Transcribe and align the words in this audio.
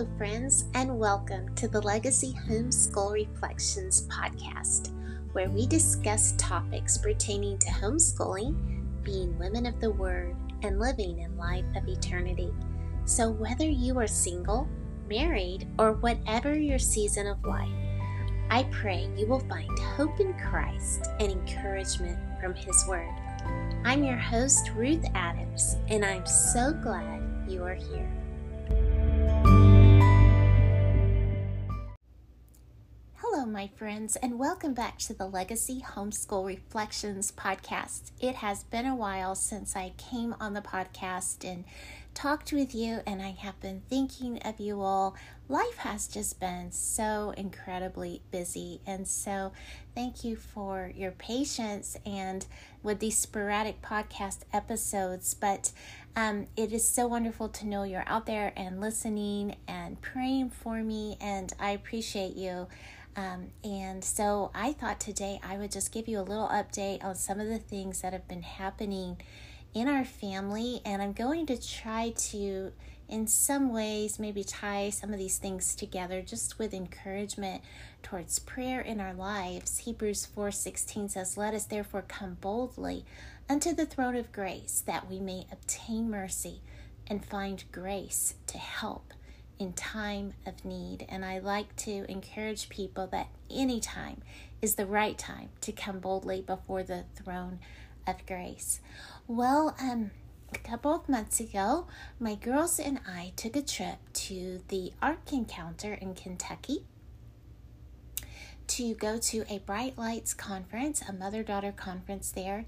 Hello, 0.00 0.16
friends, 0.16 0.64
and 0.72 0.98
welcome 0.98 1.54
to 1.56 1.68
the 1.68 1.82
Legacy 1.82 2.34
Homeschool 2.48 3.12
Reflections 3.12 4.08
podcast, 4.08 4.94
where 5.34 5.50
we 5.50 5.66
discuss 5.66 6.32
topics 6.38 6.96
pertaining 6.96 7.58
to 7.58 7.68
homeschooling, 7.68 8.54
being 9.04 9.38
women 9.38 9.66
of 9.66 9.78
the 9.78 9.90
Word, 9.90 10.34
and 10.62 10.80
living 10.80 11.18
in 11.18 11.36
light 11.36 11.66
of 11.76 11.86
eternity. 11.86 12.50
So, 13.04 13.30
whether 13.30 13.66
you 13.66 13.98
are 13.98 14.06
single, 14.06 14.66
married, 15.06 15.68
or 15.78 15.92
whatever 15.92 16.58
your 16.58 16.78
season 16.78 17.26
of 17.26 17.44
life, 17.44 17.68
I 18.48 18.62
pray 18.70 19.06
you 19.18 19.26
will 19.26 19.46
find 19.50 19.78
hope 19.80 20.18
in 20.18 20.32
Christ 20.32 21.10
and 21.18 21.30
encouragement 21.30 22.18
from 22.40 22.54
His 22.54 22.86
Word. 22.88 23.14
I'm 23.84 24.02
your 24.02 24.16
host, 24.16 24.70
Ruth 24.74 25.04
Adams, 25.14 25.76
and 25.88 26.06
I'm 26.06 26.26
so 26.26 26.72
glad 26.72 27.22
you 27.46 27.62
are 27.64 27.74
here. 27.74 28.19
My 33.60 33.68
friends, 33.76 34.16
and 34.16 34.38
welcome 34.38 34.72
back 34.72 34.96
to 34.96 35.12
the 35.12 35.26
Legacy 35.26 35.84
Homeschool 35.86 36.46
Reflections 36.46 37.30
podcast. 37.30 38.10
It 38.18 38.36
has 38.36 38.64
been 38.64 38.86
a 38.86 38.96
while 38.96 39.34
since 39.34 39.76
I 39.76 39.92
came 39.98 40.34
on 40.40 40.54
the 40.54 40.62
podcast 40.62 41.44
and 41.44 41.64
talked 42.14 42.54
with 42.54 42.74
you, 42.74 43.00
and 43.06 43.20
I 43.20 43.32
have 43.32 43.60
been 43.60 43.82
thinking 43.90 44.40
of 44.46 44.60
you 44.60 44.80
all. 44.80 45.14
Life 45.50 45.76
has 45.76 46.08
just 46.08 46.40
been 46.40 46.72
so 46.72 47.34
incredibly 47.36 48.22
busy, 48.30 48.80
and 48.86 49.06
so 49.06 49.52
thank 49.94 50.24
you 50.24 50.36
for 50.36 50.90
your 50.96 51.10
patience 51.10 51.98
and 52.06 52.46
with 52.82 52.98
these 52.98 53.18
sporadic 53.18 53.82
podcast 53.82 54.38
episodes. 54.54 55.34
But 55.34 55.70
um, 56.16 56.46
it 56.56 56.72
is 56.72 56.88
so 56.88 57.06
wonderful 57.08 57.50
to 57.50 57.66
know 57.66 57.82
you're 57.82 58.04
out 58.06 58.24
there 58.24 58.54
and 58.56 58.80
listening 58.80 59.56
and 59.68 60.00
praying 60.00 60.48
for 60.48 60.82
me, 60.82 61.18
and 61.20 61.52
I 61.60 61.72
appreciate 61.72 62.36
you. 62.36 62.66
Um, 63.16 63.48
and 63.64 64.04
so 64.04 64.50
I 64.54 64.72
thought 64.72 65.00
today 65.00 65.40
I 65.42 65.58
would 65.58 65.72
just 65.72 65.92
give 65.92 66.08
you 66.08 66.20
a 66.20 66.22
little 66.22 66.48
update 66.48 67.04
on 67.04 67.14
some 67.16 67.40
of 67.40 67.48
the 67.48 67.58
things 67.58 68.02
that 68.02 68.12
have 68.12 68.28
been 68.28 68.42
happening 68.42 69.18
in 69.74 69.88
our 69.88 70.04
family, 70.04 70.80
and 70.84 71.00
I'm 71.00 71.12
going 71.12 71.46
to 71.46 71.60
try 71.60 72.12
to, 72.16 72.72
in 73.08 73.26
some 73.26 73.72
ways, 73.72 74.18
maybe 74.18 74.42
tie 74.42 74.90
some 74.90 75.12
of 75.12 75.18
these 75.18 75.38
things 75.38 75.74
together 75.74 76.22
just 76.22 76.58
with 76.58 76.74
encouragement 76.74 77.62
towards 78.02 78.38
prayer 78.40 78.80
in 78.80 79.00
our 79.00 79.14
lives. 79.14 79.78
Hebrews 79.78 80.26
4:16 80.26 81.08
says, 81.08 81.36
"Let 81.36 81.54
us 81.54 81.66
therefore 81.66 82.02
come 82.02 82.34
boldly 82.40 83.04
unto 83.48 83.72
the 83.72 83.86
throne 83.86 84.16
of 84.16 84.32
grace, 84.32 84.82
that 84.86 85.08
we 85.08 85.20
may 85.20 85.46
obtain 85.52 86.10
mercy 86.10 86.60
and 87.06 87.24
find 87.24 87.64
grace 87.72 88.34
to 88.46 88.58
help 88.58 89.12
in 89.60 89.72
time 89.74 90.32
of 90.44 90.64
need." 90.64 91.06
And 91.08 91.24
I 91.24 91.38
like 91.38 91.76
to 91.76 92.04
encourage 92.10 92.68
people 92.68 93.06
that 93.08 93.28
any 93.48 93.78
time 93.78 94.22
is 94.60 94.74
the 94.74 94.86
right 94.86 95.16
time 95.16 95.50
to 95.60 95.70
come 95.70 96.00
boldly 96.00 96.40
before 96.40 96.82
the 96.82 97.04
throne 97.14 97.60
of 98.06 98.26
grace. 98.26 98.80
Well, 99.28 99.76
um, 99.80 100.10
a 100.52 100.58
couple 100.58 100.94
of 100.94 101.08
months 101.08 101.38
ago, 101.38 101.86
my 102.18 102.34
girls 102.34 102.80
and 102.80 102.98
I 103.06 103.32
took 103.36 103.54
a 103.54 103.62
trip 103.62 103.98
to 104.14 104.60
the 104.68 104.92
Ark 105.00 105.32
Encounter 105.32 105.94
in 105.94 106.14
Kentucky 106.14 106.84
to 108.66 108.94
go 108.94 109.18
to 109.18 109.44
a 109.48 109.58
Bright 109.58 109.98
Lights 109.98 110.32
conference, 110.32 111.02
a 111.08 111.12
mother 111.12 111.42
daughter 111.42 111.72
conference 111.72 112.30
there. 112.30 112.66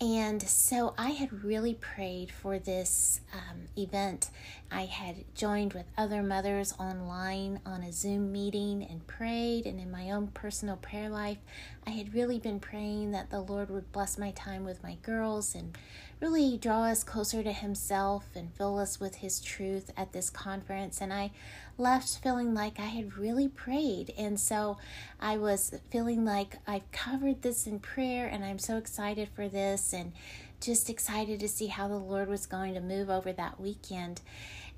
And 0.00 0.40
so 0.40 0.94
I 0.96 1.10
had 1.10 1.42
really 1.42 1.74
prayed 1.74 2.30
for 2.30 2.60
this 2.60 3.20
um, 3.34 3.62
event. 3.76 4.30
I 4.70 4.84
had 4.84 5.24
joined 5.34 5.72
with 5.72 5.86
other 5.96 6.22
mothers 6.22 6.72
online 6.78 7.60
on 7.66 7.82
a 7.82 7.92
Zoom 7.92 8.30
meeting 8.30 8.86
and 8.88 9.04
prayed. 9.08 9.66
And 9.66 9.80
in 9.80 9.90
my 9.90 10.12
own 10.12 10.28
personal 10.28 10.76
prayer 10.76 11.08
life, 11.08 11.38
I 11.84 11.90
had 11.90 12.14
really 12.14 12.38
been 12.38 12.60
praying 12.60 13.10
that 13.10 13.30
the 13.30 13.40
Lord 13.40 13.70
would 13.70 13.90
bless 13.90 14.16
my 14.18 14.30
time 14.30 14.64
with 14.64 14.84
my 14.84 14.98
girls 15.02 15.56
and 15.56 15.76
really 16.20 16.56
draw 16.56 16.84
us 16.84 17.04
closer 17.04 17.42
to 17.42 17.52
Himself 17.52 18.26
and 18.34 18.52
fill 18.54 18.78
us 18.78 18.98
with 18.98 19.16
His 19.16 19.40
truth 19.40 19.90
at 19.96 20.12
this 20.12 20.30
conference. 20.30 21.00
And 21.00 21.12
I 21.12 21.30
left 21.76 22.18
feeling 22.22 22.54
like 22.54 22.78
I 22.78 22.86
had 22.86 23.16
really 23.16 23.48
prayed. 23.48 24.12
And 24.18 24.38
so 24.38 24.78
I 25.20 25.36
was 25.36 25.72
feeling 25.90 26.24
like 26.24 26.56
I've 26.66 26.90
covered 26.92 27.42
this 27.42 27.66
in 27.66 27.78
prayer 27.78 28.26
and 28.26 28.44
I'm 28.44 28.58
so 28.58 28.76
excited 28.76 29.28
for 29.34 29.48
this 29.48 29.92
and 29.92 30.12
just 30.60 30.90
excited 30.90 31.38
to 31.40 31.48
see 31.48 31.68
how 31.68 31.86
the 31.88 31.96
Lord 31.96 32.28
was 32.28 32.46
going 32.46 32.74
to 32.74 32.80
move 32.80 33.10
over 33.10 33.32
that 33.32 33.60
weekend. 33.60 34.20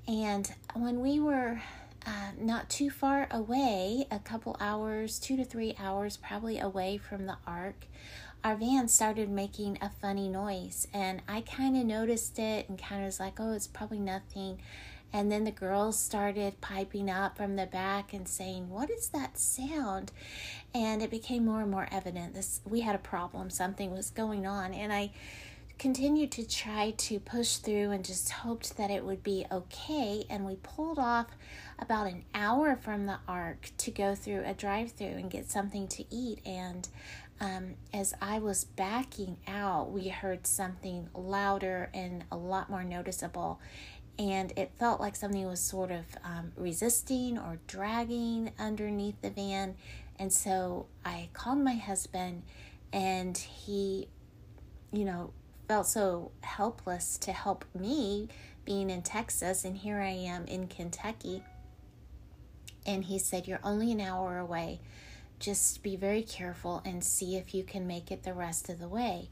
And 0.07 0.51
when 0.75 0.99
we 1.01 1.19
were 1.19 1.61
uh, 2.05 2.31
not 2.39 2.69
too 2.69 2.89
far 2.89 3.27
away, 3.31 4.05
a 4.11 4.19
couple 4.19 4.57
hours, 4.59 5.19
two 5.19 5.37
to 5.37 5.45
three 5.45 5.75
hours 5.79 6.17
probably 6.17 6.59
away 6.59 6.97
from 6.97 7.25
the 7.25 7.37
ark, 7.45 7.85
our 8.43 8.55
van 8.55 8.87
started 8.87 9.29
making 9.29 9.77
a 9.81 9.89
funny 9.89 10.27
noise. 10.27 10.87
And 10.93 11.21
I 11.27 11.41
kind 11.41 11.77
of 11.77 11.85
noticed 11.85 12.39
it 12.39 12.67
and 12.69 12.81
kind 12.81 13.01
of 13.01 13.05
was 13.05 13.19
like, 13.19 13.39
oh, 13.39 13.53
it's 13.53 13.67
probably 13.67 13.99
nothing. 13.99 14.59
And 15.13 15.31
then 15.31 15.43
the 15.43 15.51
girls 15.51 15.99
started 15.99 16.61
piping 16.61 17.09
up 17.09 17.35
from 17.35 17.55
the 17.55 17.65
back 17.65 18.13
and 18.13 18.27
saying, 18.27 18.69
What 18.69 18.89
is 18.89 19.09
that 19.09 19.37
sound? 19.37 20.11
And 20.73 21.01
it 21.01 21.11
became 21.11 21.45
more 21.45 21.61
and 21.61 21.69
more 21.69 21.87
evident 21.91 22.33
this 22.33 22.61
we 22.65 22.81
had 22.81 22.95
a 22.95 22.99
problem, 22.99 23.49
something 23.49 23.91
was 23.91 24.09
going 24.09 24.47
on. 24.47 24.73
And 24.73 24.93
I 24.93 25.11
continued 25.77 26.31
to 26.31 26.47
try 26.47 26.91
to 26.91 27.19
push 27.19 27.55
through 27.55 27.91
and 27.91 28.05
just 28.05 28.29
hoped 28.29 28.77
that 28.77 28.91
it 28.91 29.03
would 29.03 29.23
be 29.23 29.45
okay. 29.51 30.23
And 30.29 30.45
we 30.45 30.55
pulled 30.55 30.99
off 30.99 31.27
about 31.77 32.07
an 32.07 32.23
hour 32.33 32.75
from 32.75 33.07
the 33.07 33.17
ark 33.27 33.71
to 33.79 33.91
go 33.91 34.15
through 34.15 34.43
a 34.45 34.53
drive 34.53 34.91
through 34.91 35.07
and 35.07 35.29
get 35.29 35.49
something 35.51 35.87
to 35.89 36.05
eat. 36.09 36.39
And 36.45 36.87
um, 37.41 37.73
as 37.91 38.13
I 38.21 38.37
was 38.37 38.63
backing 38.63 39.37
out, 39.47 39.91
we 39.91 40.09
heard 40.09 40.45
something 40.45 41.09
louder 41.15 41.89
and 41.91 42.23
a 42.31 42.37
lot 42.37 42.69
more 42.69 42.83
noticeable. 42.83 43.59
And 44.19 44.53
it 44.55 44.71
felt 44.77 45.01
like 45.01 45.15
something 45.15 45.47
was 45.47 45.59
sort 45.59 45.89
of 45.89 46.05
um, 46.23 46.51
resisting 46.55 47.39
or 47.39 47.57
dragging 47.65 48.51
underneath 48.59 49.19
the 49.23 49.31
van. 49.31 49.75
And 50.19 50.31
so 50.31 50.85
I 51.03 51.29
called 51.33 51.57
my 51.57 51.73
husband, 51.73 52.43
and 52.93 53.35
he, 53.35 54.07
you 54.93 55.03
know, 55.03 55.33
felt 55.67 55.87
so 55.87 56.31
helpless 56.41 57.17
to 57.19 57.31
help 57.31 57.65
me 57.73 58.29
being 58.65 58.91
in 58.91 59.01
Texas. 59.01 59.65
And 59.65 59.77
here 59.77 59.99
I 59.99 60.11
am 60.11 60.45
in 60.45 60.67
Kentucky. 60.67 61.43
And 62.85 63.05
he 63.05 63.17
said, 63.17 63.47
You're 63.47 63.61
only 63.63 63.91
an 63.91 63.99
hour 63.99 64.37
away 64.37 64.79
just 65.41 65.83
be 65.83 65.97
very 65.97 66.21
careful 66.21 66.81
and 66.85 67.03
see 67.03 67.35
if 67.35 67.53
you 67.53 67.63
can 67.63 67.85
make 67.85 68.11
it 68.11 68.23
the 68.23 68.33
rest 68.33 68.69
of 68.69 68.79
the 68.79 68.87
way. 68.87 69.29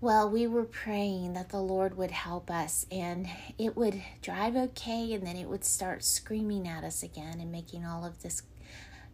Well, 0.00 0.28
we 0.28 0.46
were 0.46 0.64
praying 0.64 1.32
that 1.32 1.48
the 1.48 1.62
Lord 1.62 1.96
would 1.96 2.10
help 2.10 2.50
us 2.50 2.84
and 2.90 3.26
it 3.56 3.74
would 3.74 4.02
drive 4.20 4.54
okay, 4.54 5.14
and 5.14 5.26
then 5.26 5.36
it 5.36 5.48
would 5.48 5.64
start 5.64 6.04
screaming 6.04 6.68
at 6.68 6.84
us 6.84 7.02
again 7.02 7.40
and 7.40 7.50
making 7.50 7.86
all 7.86 8.04
of 8.04 8.20
this, 8.22 8.42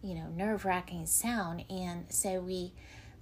you 0.03 0.15
know, 0.15 0.27
nerve 0.35 0.65
wracking 0.65 1.05
sound. 1.05 1.63
And 1.69 2.11
so 2.11 2.41
we 2.41 2.73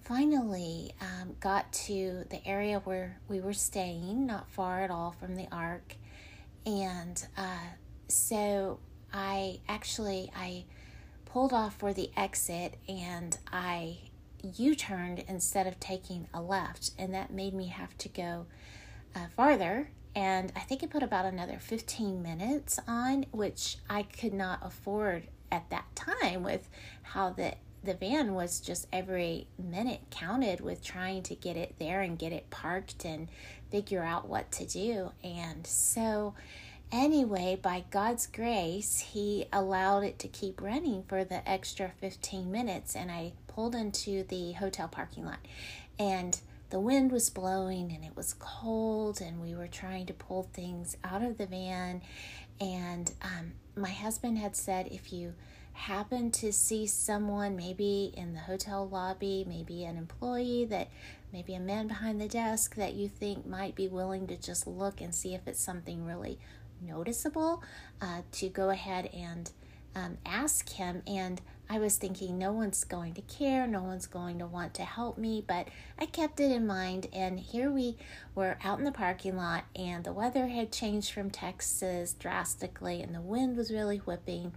finally 0.01 0.95
um, 0.99 1.35
got 1.39 1.71
to 1.73 2.23
the 2.31 2.43
area 2.47 2.79
where 2.79 3.19
we 3.27 3.39
were 3.39 3.53
staying, 3.53 4.25
not 4.25 4.49
far 4.49 4.81
at 4.81 4.89
all 4.89 5.11
from 5.11 5.35
the 5.35 5.47
ark. 5.51 5.95
And 6.65 7.23
uh, 7.37 7.67
so 8.07 8.79
I 9.13 9.59
actually, 9.67 10.31
I 10.35 10.65
pulled 11.31 11.53
off 11.53 11.75
for 11.75 11.93
the 11.93 12.11
exit 12.17 12.75
and 12.87 13.37
I 13.51 13.99
U 14.43 14.75
turned 14.75 15.23
instead 15.27 15.67
of 15.67 15.79
taking 15.79 16.27
a 16.33 16.41
left, 16.41 16.91
and 16.97 17.13
that 17.13 17.31
made 17.31 17.53
me 17.53 17.67
have 17.67 17.97
to 17.99 18.09
go 18.09 18.45
uh, 19.15 19.27
farther. 19.35 19.91
And 20.15 20.51
I 20.55 20.61
think 20.61 20.81
it 20.81 20.89
put 20.89 21.03
about 21.03 21.25
another 21.25 21.59
15 21.59 22.21
minutes 22.21 22.79
on, 22.87 23.25
which 23.31 23.77
I 23.89 24.03
could 24.03 24.33
not 24.33 24.59
afford 24.61 25.27
at 25.51 25.69
that 25.69 25.85
time 25.95 26.43
with 26.43 26.69
how 27.03 27.31
the 27.31 27.55
the 27.81 27.93
van 27.93 28.33
was 28.33 28.59
just 28.59 28.87
every 28.91 29.47
minute 29.57 30.01
counted 30.11 30.59
with 30.59 30.83
trying 30.83 31.23
to 31.23 31.33
get 31.33 31.55
it 31.55 31.75
there 31.79 32.01
and 32.01 32.19
get 32.19 32.33
it 32.33 32.49
parked 32.49 33.05
and 33.05 33.29
figure 33.71 34.03
out 34.03 34.27
what 34.27 34.51
to 34.51 34.65
do. 34.65 35.11
And 35.23 35.65
so 35.65 36.33
Anyway, 36.91 37.55
by 37.61 37.83
God's 37.91 38.25
grace, 38.25 38.99
He 39.11 39.45
allowed 39.53 40.03
it 40.03 40.17
to 40.19 40.27
keep 40.27 40.59
running 40.59 41.03
for 41.03 41.23
the 41.23 41.47
extra 41.47 41.91
15 42.01 42.51
minutes, 42.51 42.95
and 42.95 43.11
I 43.11 43.33
pulled 43.47 43.75
into 43.75 44.23
the 44.23 44.53
hotel 44.53 44.87
parking 44.87 45.25
lot. 45.25 45.39
And 45.99 46.39
the 46.71 46.79
wind 46.79 47.11
was 47.11 47.29
blowing, 47.29 47.91
and 47.91 48.03
it 48.03 48.15
was 48.15 48.33
cold, 48.39 49.21
and 49.21 49.39
we 49.39 49.53
were 49.53 49.67
trying 49.67 50.07
to 50.07 50.13
pull 50.13 50.49
things 50.51 50.97
out 51.03 51.21
of 51.21 51.37
the 51.37 51.45
van. 51.45 52.01
And 52.59 53.11
um, 53.21 53.53
my 53.75 53.91
husband 53.91 54.39
had 54.39 54.55
said, 54.55 54.87
if 54.87 55.13
you 55.13 55.35
happen 55.73 56.31
to 56.31 56.51
see 56.51 56.87
someone, 56.87 57.55
maybe 57.55 58.11
in 58.17 58.33
the 58.33 58.39
hotel 58.39 58.87
lobby, 58.87 59.45
maybe 59.47 59.85
an 59.85 59.95
employee 59.95 60.65
that 60.65 60.89
maybe 61.31 61.53
a 61.53 61.59
man 61.59 61.87
behind 61.87 62.19
the 62.19 62.27
desk 62.27 62.75
that 62.75 62.95
you 62.95 63.07
think 63.07 63.45
might 63.45 63.75
be 63.75 63.87
willing 63.87 64.27
to 64.27 64.35
just 64.35 64.67
look 64.67 64.99
and 64.99 65.13
see 65.13 65.33
if 65.35 65.47
it's 65.47 65.61
something 65.61 66.05
really 66.05 66.39
noticeable 66.81 67.63
uh, 68.01 68.21
to 68.33 68.49
go 68.49 68.69
ahead 68.69 69.09
and 69.13 69.51
um, 69.95 70.17
ask 70.25 70.69
him. 70.69 71.01
And 71.07 71.41
I 71.69 71.77
was 71.77 71.97
thinking, 71.97 72.39
no 72.39 72.51
one's 72.51 72.83
going 72.83 73.13
to 73.13 73.21
care, 73.21 73.67
no 73.67 73.83
one's 73.83 74.07
going 74.07 74.39
to 74.39 74.47
want 74.47 74.73
to 74.75 74.83
help 74.83 75.19
me, 75.19 75.43
but 75.47 75.67
I 75.99 76.07
kept 76.07 76.39
it 76.39 76.51
in 76.51 76.65
mind. 76.65 77.07
And 77.13 77.39
here 77.39 77.69
we 77.69 77.95
were 78.33 78.57
out 78.63 78.79
in 78.79 78.85
the 78.85 78.91
parking 78.91 79.37
lot, 79.37 79.65
and 79.75 80.03
the 80.03 80.13
weather 80.13 80.47
had 80.47 80.71
changed 80.71 81.11
from 81.11 81.29
Texas 81.29 82.13
drastically, 82.13 83.03
and 83.03 83.13
the 83.13 83.21
wind 83.21 83.55
was 83.55 83.71
really 83.71 83.97
whipping. 83.97 84.53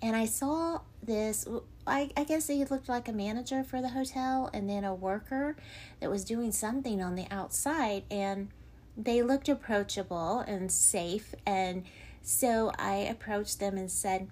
And 0.00 0.14
I 0.14 0.26
saw 0.26 0.82
this, 1.02 1.48
I, 1.84 2.10
I 2.16 2.24
guess 2.24 2.46
he 2.46 2.64
looked 2.64 2.88
like 2.88 3.08
a 3.08 3.12
manager 3.12 3.64
for 3.64 3.80
the 3.80 3.88
hotel, 3.88 4.48
and 4.52 4.70
then 4.70 4.84
a 4.84 4.94
worker 4.94 5.56
that 5.98 6.10
was 6.10 6.24
doing 6.24 6.52
something 6.52 7.02
on 7.02 7.16
the 7.16 7.26
outside. 7.30 8.04
And 8.08 8.50
they 8.96 9.22
looked 9.22 9.48
approachable 9.48 10.40
and 10.40 10.70
safe. 10.72 11.34
And 11.44 11.84
so 12.22 12.72
I 12.78 12.94
approached 12.96 13.60
them 13.60 13.76
and 13.76 13.90
said, 13.90 14.28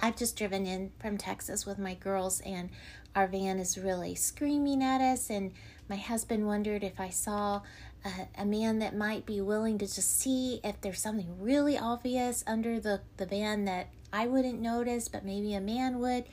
I've 0.00 0.16
just 0.16 0.36
driven 0.36 0.66
in 0.66 0.92
from 0.98 1.16
Texas 1.16 1.64
with 1.64 1.78
my 1.78 1.94
girls, 1.94 2.40
and 2.40 2.68
our 3.14 3.26
van 3.26 3.58
is 3.58 3.78
really 3.78 4.14
screaming 4.14 4.82
at 4.82 5.00
us. 5.00 5.30
And 5.30 5.52
my 5.88 5.96
husband 5.96 6.46
wondered 6.46 6.84
if 6.84 7.00
I 7.00 7.08
saw 7.08 7.62
a, 8.04 8.42
a, 8.42 8.44
man 8.44 8.78
that 8.80 8.94
might 8.94 9.24
be 9.24 9.40
willing 9.40 9.78
to 9.78 9.86
just 9.86 10.20
see 10.20 10.60
if 10.62 10.80
there's 10.80 11.00
something 11.00 11.40
really 11.40 11.78
obvious 11.78 12.44
under 12.46 12.78
the, 12.78 13.00
the 13.16 13.24
van 13.24 13.64
that 13.64 13.88
I 14.12 14.26
wouldn't 14.26 14.60
notice, 14.60 15.08
but 15.08 15.24
maybe 15.24 15.54
a 15.54 15.60
man 15.60 15.98
would. 15.98 16.24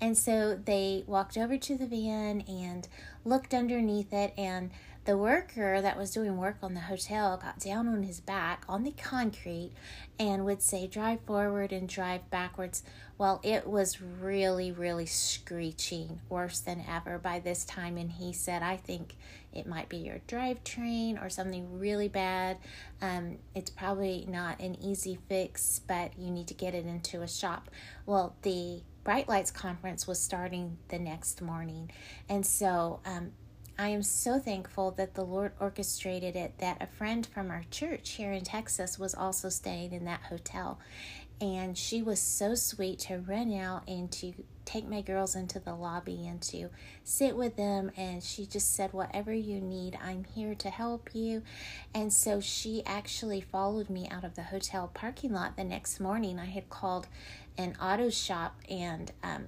And 0.00 0.16
so 0.16 0.56
they 0.56 1.04
walked 1.06 1.36
over 1.36 1.58
to 1.58 1.76
the 1.76 1.86
van 1.86 2.42
and 2.48 2.88
looked 3.24 3.52
underneath 3.52 4.12
it, 4.12 4.32
and 4.36 4.70
the 5.06 5.16
worker 5.16 5.80
that 5.80 5.96
was 5.96 6.10
doing 6.10 6.36
work 6.36 6.58
on 6.62 6.74
the 6.74 6.80
hotel 6.80 7.38
got 7.38 7.58
down 7.58 7.88
on 7.88 8.02
his 8.02 8.20
back 8.20 8.64
on 8.68 8.82
the 8.82 8.92
concrete 8.92 9.72
and 10.18 10.44
would 10.44 10.60
say, 10.60 10.86
Drive 10.86 11.20
forward 11.22 11.72
and 11.72 11.88
drive 11.88 12.28
backwards. 12.30 12.82
Well, 13.16 13.40
it 13.42 13.66
was 13.66 14.00
really, 14.02 14.72
really 14.72 15.06
screeching, 15.06 16.20
worse 16.28 16.60
than 16.60 16.84
ever 16.88 17.18
by 17.18 17.38
this 17.38 17.64
time. 17.64 17.96
And 17.96 18.10
he 18.10 18.32
said, 18.32 18.62
I 18.62 18.76
think 18.76 19.16
it 19.54 19.66
might 19.66 19.88
be 19.88 19.98
your 19.98 20.20
drivetrain 20.28 21.22
or 21.22 21.30
something 21.30 21.78
really 21.78 22.08
bad. 22.08 22.58
Um, 23.00 23.38
it's 23.54 23.70
probably 23.70 24.26
not 24.28 24.60
an 24.60 24.76
easy 24.82 25.18
fix, 25.28 25.80
but 25.86 26.18
you 26.18 26.30
need 26.30 26.46
to 26.48 26.54
get 26.54 26.74
it 26.74 26.86
into 26.86 27.22
a 27.22 27.28
shop. 27.28 27.70
Well, 28.04 28.36
the 28.42 28.82
Bright 29.02 29.28
Lights 29.28 29.50
conference 29.50 30.06
was 30.06 30.20
starting 30.20 30.76
the 30.88 30.98
next 30.98 31.40
morning. 31.40 31.90
And 32.28 32.44
so 32.44 33.00
um, 33.06 33.32
I 33.80 33.88
am 33.88 34.02
so 34.02 34.38
thankful 34.38 34.90
that 34.98 35.14
the 35.14 35.24
Lord 35.24 35.52
orchestrated 35.58 36.36
it 36.36 36.58
that 36.58 36.82
a 36.82 36.86
friend 36.86 37.26
from 37.26 37.50
our 37.50 37.62
church 37.70 38.10
here 38.10 38.30
in 38.30 38.44
Texas 38.44 38.98
was 38.98 39.14
also 39.14 39.48
staying 39.48 39.94
in 39.94 40.04
that 40.04 40.20
hotel. 40.28 40.78
And 41.40 41.78
she 41.78 42.02
was 42.02 42.20
so 42.20 42.54
sweet 42.54 42.98
to 42.98 43.20
run 43.20 43.54
out 43.54 43.88
and 43.88 44.12
to 44.12 44.34
take 44.66 44.86
my 44.86 45.00
girls 45.00 45.34
into 45.34 45.58
the 45.58 45.74
lobby 45.74 46.26
and 46.28 46.42
to 46.42 46.68
sit 47.04 47.34
with 47.34 47.56
them. 47.56 47.90
And 47.96 48.22
she 48.22 48.44
just 48.44 48.76
said, 48.76 48.92
Whatever 48.92 49.32
you 49.32 49.62
need, 49.62 49.98
I'm 50.04 50.24
here 50.24 50.54
to 50.56 50.68
help 50.68 51.08
you. 51.14 51.42
And 51.94 52.12
so 52.12 52.38
she 52.38 52.82
actually 52.84 53.40
followed 53.40 53.88
me 53.88 54.06
out 54.10 54.24
of 54.24 54.34
the 54.34 54.42
hotel 54.42 54.90
parking 54.92 55.32
lot 55.32 55.56
the 55.56 55.64
next 55.64 56.00
morning. 56.00 56.38
I 56.38 56.44
had 56.44 56.68
called 56.68 57.06
an 57.56 57.78
auto 57.80 58.10
shop 58.10 58.56
and 58.68 59.10
um, 59.22 59.46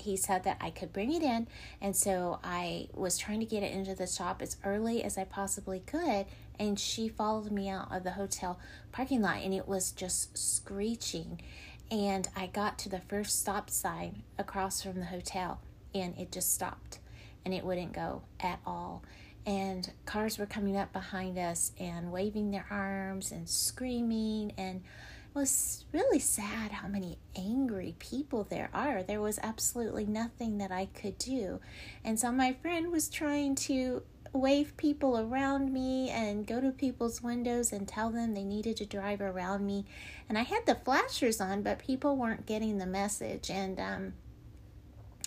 he 0.00 0.16
said 0.16 0.44
that 0.44 0.58
I 0.60 0.70
could 0.70 0.92
bring 0.92 1.12
it 1.12 1.22
in. 1.22 1.48
And 1.80 1.94
so 1.94 2.38
I 2.42 2.88
was 2.94 3.18
trying 3.18 3.40
to 3.40 3.46
get 3.46 3.62
it 3.62 3.72
into 3.72 3.94
the 3.94 4.06
shop 4.06 4.42
as 4.42 4.56
early 4.64 5.02
as 5.02 5.18
I 5.18 5.24
possibly 5.24 5.80
could. 5.80 6.26
And 6.58 6.78
she 6.78 7.08
followed 7.08 7.50
me 7.50 7.68
out 7.68 7.94
of 7.94 8.04
the 8.04 8.12
hotel 8.12 8.58
parking 8.92 9.22
lot 9.22 9.42
and 9.42 9.54
it 9.54 9.66
was 9.66 9.92
just 9.92 10.36
screeching. 10.36 11.40
And 11.90 12.28
I 12.36 12.46
got 12.46 12.78
to 12.80 12.88
the 12.88 13.00
first 13.00 13.40
stop 13.40 13.70
sign 13.70 14.22
across 14.38 14.82
from 14.82 15.00
the 15.00 15.06
hotel 15.06 15.60
and 15.94 16.16
it 16.18 16.30
just 16.30 16.54
stopped 16.54 16.98
and 17.44 17.54
it 17.54 17.64
wouldn't 17.64 17.92
go 17.92 18.22
at 18.38 18.60
all. 18.66 19.02
And 19.46 19.90
cars 20.04 20.38
were 20.38 20.46
coming 20.46 20.76
up 20.76 20.92
behind 20.92 21.38
us 21.38 21.72
and 21.80 22.12
waving 22.12 22.50
their 22.50 22.66
arms 22.70 23.32
and 23.32 23.48
screaming 23.48 24.52
and 24.58 24.82
was 25.34 25.84
really 25.92 26.18
sad 26.18 26.72
how 26.72 26.88
many 26.88 27.18
angry 27.36 27.94
people 27.98 28.44
there 28.44 28.70
are. 28.72 29.02
There 29.02 29.20
was 29.20 29.38
absolutely 29.42 30.04
nothing 30.06 30.58
that 30.58 30.72
I 30.72 30.86
could 30.86 31.18
do. 31.18 31.60
And 32.04 32.18
so 32.18 32.32
my 32.32 32.52
friend 32.54 32.90
was 32.90 33.08
trying 33.08 33.54
to 33.56 34.02
wave 34.32 34.76
people 34.76 35.18
around 35.18 35.72
me 35.72 36.08
and 36.10 36.46
go 36.46 36.60
to 36.60 36.70
people's 36.70 37.22
windows 37.22 37.72
and 37.72 37.86
tell 37.86 38.10
them 38.10 38.34
they 38.34 38.44
needed 38.44 38.76
to 38.76 38.86
drive 38.86 39.20
around 39.20 39.66
me. 39.66 39.84
And 40.28 40.38
I 40.38 40.42
had 40.42 40.66
the 40.66 40.76
flashers 40.76 41.40
on, 41.40 41.62
but 41.62 41.78
people 41.78 42.16
weren't 42.16 42.46
getting 42.46 42.78
the 42.78 42.86
message. 42.86 43.50
And 43.50 43.80
um, 43.80 44.12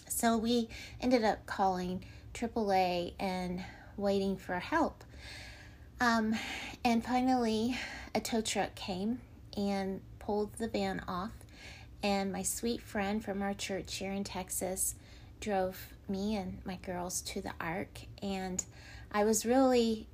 so 0.07 0.38
we 0.38 0.69
ended 1.01 1.23
up 1.23 1.45
calling 1.45 2.03
AAA 2.33 3.13
and 3.19 3.63
waiting 3.97 4.38
for 4.38 4.59
help. 4.59 5.03
Um, 6.00 6.35
and 6.83 7.03
finally, 7.03 7.77
a 8.15 8.19
tow 8.19 8.41
truck 8.41 8.75
came 8.75 9.19
and 9.55 10.01
pulled 10.19 10.53
the 10.53 10.67
van 10.67 11.01
off. 11.07 11.31
And 12.01 12.31
my 12.31 12.44
sweet 12.44 12.81
friend 12.81 13.23
from 13.23 13.41
our 13.41 13.53
church 13.53 13.95
here 13.95 14.11
in 14.11 14.23
Texas 14.23 14.95
drove 15.39 15.89
me 16.07 16.35
and 16.35 16.59
my 16.65 16.75
girls 16.77 17.21
to 17.21 17.41
the 17.41 17.53
Ark. 17.59 18.01
And 18.21 18.63
I 19.11 19.23
was 19.23 19.45
really 19.45 20.07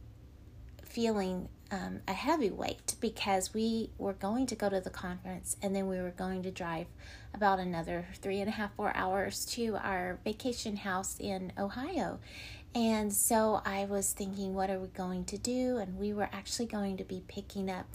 feeling 0.83 1.49
um, 1.71 2.01
a 2.07 2.13
heavy 2.13 2.49
weight 2.49 2.95
because 2.99 3.53
we 3.53 3.91
were 3.97 4.13
going 4.13 4.47
to 4.47 4.55
go 4.55 4.69
to 4.69 4.79
the 4.79 4.89
conference 4.89 5.55
and 5.61 5.75
then 5.75 5.87
we 5.87 6.01
were 6.01 6.09
going 6.11 6.41
to 6.43 6.51
drive 6.51 6.87
about 7.33 7.59
another 7.59 8.07
three 8.15 8.39
and 8.39 8.49
a 8.49 8.53
half, 8.53 8.73
four 8.75 8.91
hours 8.95 9.45
to 9.45 9.77
our 9.77 10.19
vacation 10.23 10.77
house 10.77 11.17
in 11.19 11.53
Ohio. 11.57 12.19
And 12.75 13.13
so 13.13 13.61
I 13.65 13.85
was 13.85 14.11
thinking, 14.11 14.53
what 14.53 14.69
are 14.69 14.79
we 14.79 14.87
going 14.87 15.25
to 15.25 15.37
do? 15.37 15.77
And 15.77 15.97
we 15.97 16.13
were 16.13 16.29
actually 16.31 16.67
going 16.67 16.97
to 16.97 17.03
be 17.03 17.23
picking 17.27 17.69
up 17.69 17.85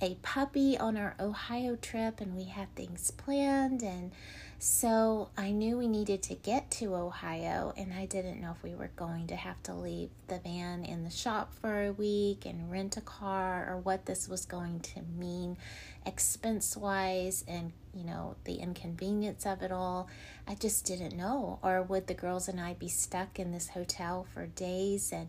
a 0.00 0.14
puppy 0.16 0.76
on 0.76 0.96
our 0.96 1.14
Ohio 1.18 1.76
trip 1.76 2.20
and 2.20 2.36
we 2.36 2.44
had 2.44 2.74
things 2.74 3.10
planned. 3.10 3.82
And 3.82 4.12
so 4.58 5.30
I 5.36 5.52
knew 5.52 5.78
we 5.78 5.88
needed 5.88 6.22
to 6.24 6.34
get 6.34 6.70
to 6.72 6.94
Ohio 6.94 7.72
and 7.76 7.92
I 7.92 8.06
didn't 8.06 8.40
know 8.40 8.52
if 8.56 8.62
we 8.62 8.74
were 8.74 8.90
going 8.96 9.26
to 9.28 9.36
have 9.36 9.62
to 9.64 9.74
leave 9.74 10.10
the 10.28 10.38
van 10.38 10.84
in 10.84 11.04
the 11.04 11.10
shop 11.10 11.52
for 11.60 11.84
a 11.84 11.92
week 11.92 12.44
and 12.44 12.70
rent 12.70 12.96
a 12.96 13.00
car 13.00 13.66
or 13.70 13.78
what 13.78 14.06
this 14.06 14.28
was 14.28 14.44
going 14.44 14.80
to 14.80 15.00
mean 15.18 15.56
expense 16.04 16.76
wise 16.76 17.44
and 17.48 17.72
you 17.92 18.04
know 18.04 18.36
the 18.44 18.54
inconvenience 18.54 19.46
of 19.46 19.62
it 19.62 19.72
all. 19.72 20.08
I 20.46 20.54
just 20.54 20.84
didn't 20.84 21.16
know. 21.16 21.58
Or 21.62 21.82
would 21.82 22.06
the 22.06 22.14
girls 22.14 22.48
and 22.48 22.60
I 22.60 22.74
be 22.74 22.88
stuck 22.88 23.38
in 23.38 23.52
this 23.52 23.68
hotel 23.68 24.26
for 24.32 24.46
days? 24.46 25.12
And 25.12 25.28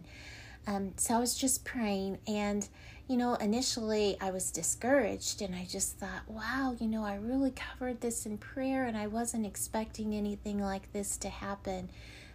um, 0.67 0.91
so 0.97 1.15
I 1.15 1.19
was 1.19 1.35
just 1.35 1.63
praying. 1.63 2.19
And 2.27 2.67
you 3.07 3.15
know, 3.15 3.35
initially 3.35 4.17
I 4.19 4.31
was 4.31 4.51
discouraged 4.51 5.41
and 5.41 5.55
I 5.55 5.65
just 5.65 5.97
thought, 5.97 6.27
wow, 6.27 6.75
you 6.77 6.87
know, 6.87 7.05
I 7.05 7.15
really 7.15 7.51
covered 7.51 8.01
this 8.01 8.25
in 8.25 8.37
prayer 8.37 8.85
and 8.85 8.97
I 8.97 9.07
wasn't 9.07 9.45
expecting 9.45 10.13
anything 10.13 10.59
like 10.59 10.91
this 10.91 11.15
to 11.17 11.29
happen. 11.29 11.89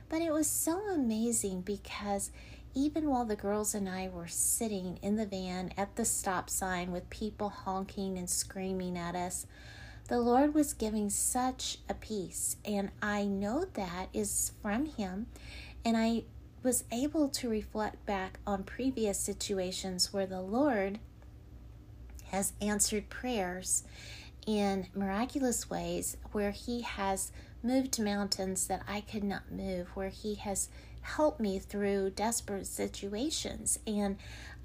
But 0.09 0.23
it 0.23 0.33
was 0.33 0.47
so 0.47 0.81
amazing 0.91 1.61
because 1.61 2.31
even 2.75 3.11
while 3.11 3.27
the 3.27 3.37
girls 3.37 3.75
and 3.75 3.87
I 3.87 4.09
were 4.09 4.29
sitting 4.29 4.99
in 5.03 5.17
the 5.17 5.27
van 5.27 5.73
at 5.77 5.97
the 5.97 6.07
stop 6.07 6.49
sign 6.49 6.91
with 6.91 7.11
people 7.11 7.51
honking 7.51 8.17
and 8.17 8.29
screaming 8.29 8.97
at 8.97 9.15
us, 9.15 9.47
the 10.09 10.21
Lord 10.21 10.55
was 10.55 10.73
giving 10.73 11.11
such 11.11 11.79
a 11.89 11.95
peace. 11.95 12.57
And 12.65 12.91
I 13.03 13.25
know 13.25 13.67
that 13.75 14.09
is 14.15 14.53
from 14.63 14.87
Him. 14.87 15.27
And 15.85 15.97
I 15.99 16.25
was 16.63 16.85
able 16.93 17.29
to 17.29 17.49
reflect 17.49 18.05
back 18.07 18.39
on 18.47 18.63
previous 18.63 19.19
situations 19.19 20.13
where 20.13 20.27
the 20.27 20.41
Lord 20.41 20.99
has 22.31 22.53
answered 22.61 23.11
prayers 23.11 23.85
in 24.47 24.87
miraculous 24.95 25.69
ways, 25.69 26.17
where 26.33 26.51
He 26.51 26.83
has 26.83 27.33
moved 27.63 28.01
mountains 28.01 28.67
that 28.67 28.83
I 28.89 29.01
could 29.01 29.25
not 29.25 29.53
move, 29.53 29.89
where 29.95 30.09
He 30.09 30.35
has 30.37 30.69
helped 31.03 31.41
me 31.41 31.59
through 31.59 32.11
desperate 32.11 32.67
situations. 32.67 33.79
And 33.87 34.17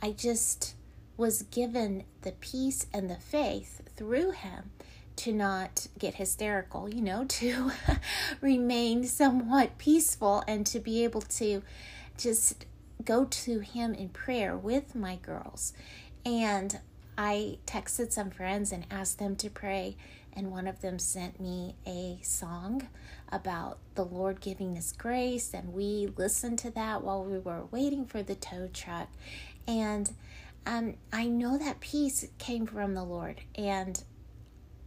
I 0.02 0.12
just 0.12 0.76
was 1.16 1.42
given 1.44 2.04
the 2.22 2.32
peace 2.34 2.86
and 2.94 3.10
the 3.10 3.16
faith 3.18 3.82
through 3.96 4.32
Him 4.32 4.72
to 5.18 5.34
not 5.34 5.88
get 6.00 6.16
hysterical, 6.16 6.90
you 6.90 7.02
know, 7.02 7.26
to 7.28 7.72
remain 8.42 9.04
somewhat 9.04 9.78
peaceful 9.78 10.44
and 10.48 10.66
to 10.68 10.80
be 10.80 11.04
able 11.04 11.22
to 11.22 11.62
just 12.18 12.66
go 13.04 13.26
to 13.26 13.60
him 13.60 13.94
in 13.94 14.10
prayer 14.10 14.58
with 14.58 14.96
my 14.96 15.18
girls. 15.18 15.74
And 16.26 16.80
I 17.18 17.58
texted 17.66 18.12
some 18.12 18.30
friends 18.30 18.72
and 18.72 18.86
asked 18.92 19.20
them 19.20 19.36
to 19.38 19.50
pray, 19.50 19.98
and 20.34 20.52
one 20.52 20.68
of 20.68 20.82
them 20.82 21.00
sent 21.00 21.40
me 21.40 21.76
a 21.86 22.20
song 22.22 22.88
about 23.32 23.80
the 23.96 24.06
Lord 24.06 24.40
giving 24.40 24.78
us 24.78 24.92
grace, 24.92 25.54
and 25.54 25.74
we 25.74 26.10
listened 26.16 26.60
to 26.60 26.70
that 26.72 27.02
while 27.04 27.24
we 27.24 27.40
were 27.40 27.66
waiting 27.72 28.06
for 28.06 28.22
the 28.22 28.36
tow 28.36 28.70
truck. 28.72 29.10
And 29.68 30.12
um, 30.66 30.96
I 31.12 31.28
know 31.28 31.58
that 31.58 31.80
peace 31.80 32.28
came 32.38 32.66
from 32.68 32.94
the 32.94 33.04
Lord. 33.04 33.42
And 33.56 34.04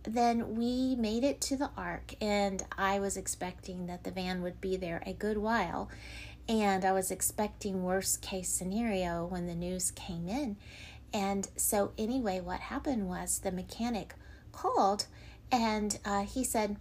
then 0.03 0.57
we 0.57 0.97
made 0.97 1.25
it 1.25 1.41
to 1.43 1.57
the 1.57 1.71
ark, 1.77 2.15
and 2.21 2.63
I 2.77 2.99
was 2.99 3.17
expecting 3.17 3.87
that 3.87 4.05
the 4.05 4.11
van 4.11 4.43
would 4.43 4.61
be 4.61 4.77
there 4.77 5.03
a 5.07 5.13
good 5.13 5.39
while. 5.39 5.91
And 6.49 6.85
I 6.85 6.93
was 6.93 7.11
expecting 7.11 7.85
worst 7.85 8.23
case 8.23 8.49
scenario 8.49 9.25
when 9.25 9.47
the 9.47 9.55
news 9.55 9.93
came 9.93 10.29
in. 10.29 10.57
And 11.13 11.49
so, 11.57 11.93
anyway, 11.97 12.41
what 12.41 12.61
happened 12.61 13.09
was 13.09 13.39
the 13.39 13.53
mechanic 13.53 14.15
called 14.53 15.07
and 15.53 15.99
uh, 16.05 16.23
he 16.23 16.45
said, 16.45 16.77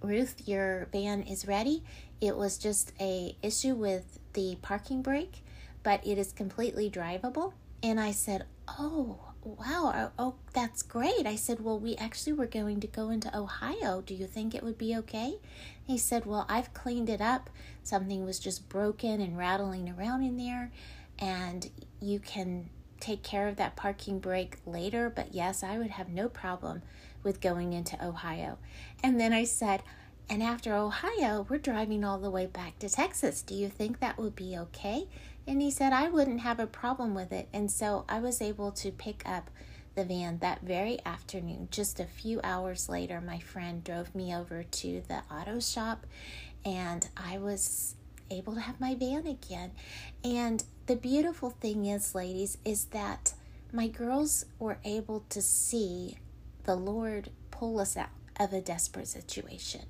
Ruth, 0.00 0.42
your 0.46 0.88
van 0.92 1.22
is 1.22 1.46
ready. 1.46 1.82
It 2.20 2.36
was 2.36 2.58
just 2.58 2.92
a 3.00 3.36
issue 3.42 3.74
with 3.74 4.18
the 4.32 4.56
parking 4.62 5.02
brake, 5.02 5.42
but 5.82 6.06
it 6.06 6.18
is 6.18 6.32
completely 6.32 6.90
drivable. 6.90 7.52
And 7.82 8.00
I 8.00 8.12
said, 8.12 8.46
Oh, 8.66 9.33
wow. 9.44 9.92
Oh, 9.94 10.10
oh, 10.18 10.34
that's 10.52 10.82
great. 10.82 11.26
I 11.26 11.36
said, 11.36 11.60
Well, 11.60 11.78
we 11.78 11.96
actually 11.96 12.32
were 12.32 12.46
going 12.46 12.80
to 12.80 12.86
go 12.86 13.10
into 13.10 13.36
Ohio. 13.36 14.00
Do 14.00 14.14
you 14.14 14.26
think 14.26 14.54
it 14.54 14.62
would 14.62 14.78
be 14.78 14.96
okay? 14.96 15.38
He 15.86 15.98
said, 15.98 16.26
Well, 16.26 16.46
I've 16.48 16.74
cleaned 16.74 17.08
it 17.08 17.20
up. 17.20 17.50
Something 17.82 18.24
was 18.24 18.38
just 18.38 18.68
broken 18.68 19.20
and 19.20 19.38
rattling 19.38 19.88
around 19.88 20.22
in 20.22 20.36
there. 20.36 20.72
And 21.18 21.70
you 22.00 22.18
can 22.18 22.70
take 23.00 23.22
care 23.22 23.48
of 23.48 23.56
that 23.56 23.76
parking 23.76 24.18
brake 24.18 24.56
later. 24.66 25.10
But 25.14 25.34
yes, 25.34 25.62
I 25.62 25.78
would 25.78 25.90
have 25.90 26.08
no 26.08 26.28
problem 26.28 26.82
with 27.22 27.40
going 27.40 27.72
into 27.72 28.02
Ohio. 28.04 28.58
And 29.02 29.20
then 29.20 29.32
I 29.32 29.44
said, 29.44 29.82
and 30.28 30.42
after 30.42 30.74
Ohio, 30.74 31.46
we're 31.48 31.58
driving 31.58 32.02
all 32.02 32.18
the 32.18 32.30
way 32.30 32.46
back 32.46 32.78
to 32.78 32.88
Texas. 32.88 33.42
Do 33.42 33.54
you 33.54 33.68
think 33.68 34.00
that 34.00 34.18
would 34.18 34.34
be 34.34 34.56
okay? 34.56 35.06
And 35.46 35.60
he 35.60 35.70
said, 35.70 35.92
I 35.92 36.08
wouldn't 36.08 36.40
have 36.40 36.58
a 36.58 36.66
problem 36.66 37.14
with 37.14 37.32
it. 37.32 37.48
And 37.52 37.70
so 37.70 38.04
I 38.08 38.18
was 38.20 38.40
able 38.40 38.72
to 38.72 38.90
pick 38.90 39.22
up 39.26 39.50
the 39.94 40.04
van 40.04 40.38
that 40.38 40.62
very 40.62 40.98
afternoon. 41.04 41.68
Just 41.70 42.00
a 42.00 42.04
few 42.04 42.40
hours 42.42 42.88
later, 42.88 43.20
my 43.20 43.38
friend 43.38 43.84
drove 43.84 44.14
me 44.14 44.34
over 44.34 44.62
to 44.62 45.02
the 45.06 45.22
auto 45.30 45.60
shop 45.60 46.06
and 46.64 47.06
I 47.16 47.38
was 47.38 47.94
able 48.30 48.54
to 48.54 48.60
have 48.60 48.80
my 48.80 48.94
van 48.94 49.26
again. 49.26 49.72
And 50.24 50.64
the 50.86 50.96
beautiful 50.96 51.50
thing 51.50 51.86
is, 51.86 52.14
ladies, 52.14 52.58
is 52.64 52.86
that 52.86 53.34
my 53.72 53.88
girls 53.88 54.46
were 54.58 54.78
able 54.84 55.24
to 55.28 55.42
see 55.42 56.16
the 56.64 56.74
Lord 56.74 57.30
pull 57.50 57.78
us 57.78 57.96
out 57.96 58.08
of 58.40 58.52
a 58.52 58.60
desperate 58.60 59.08
situation. 59.08 59.82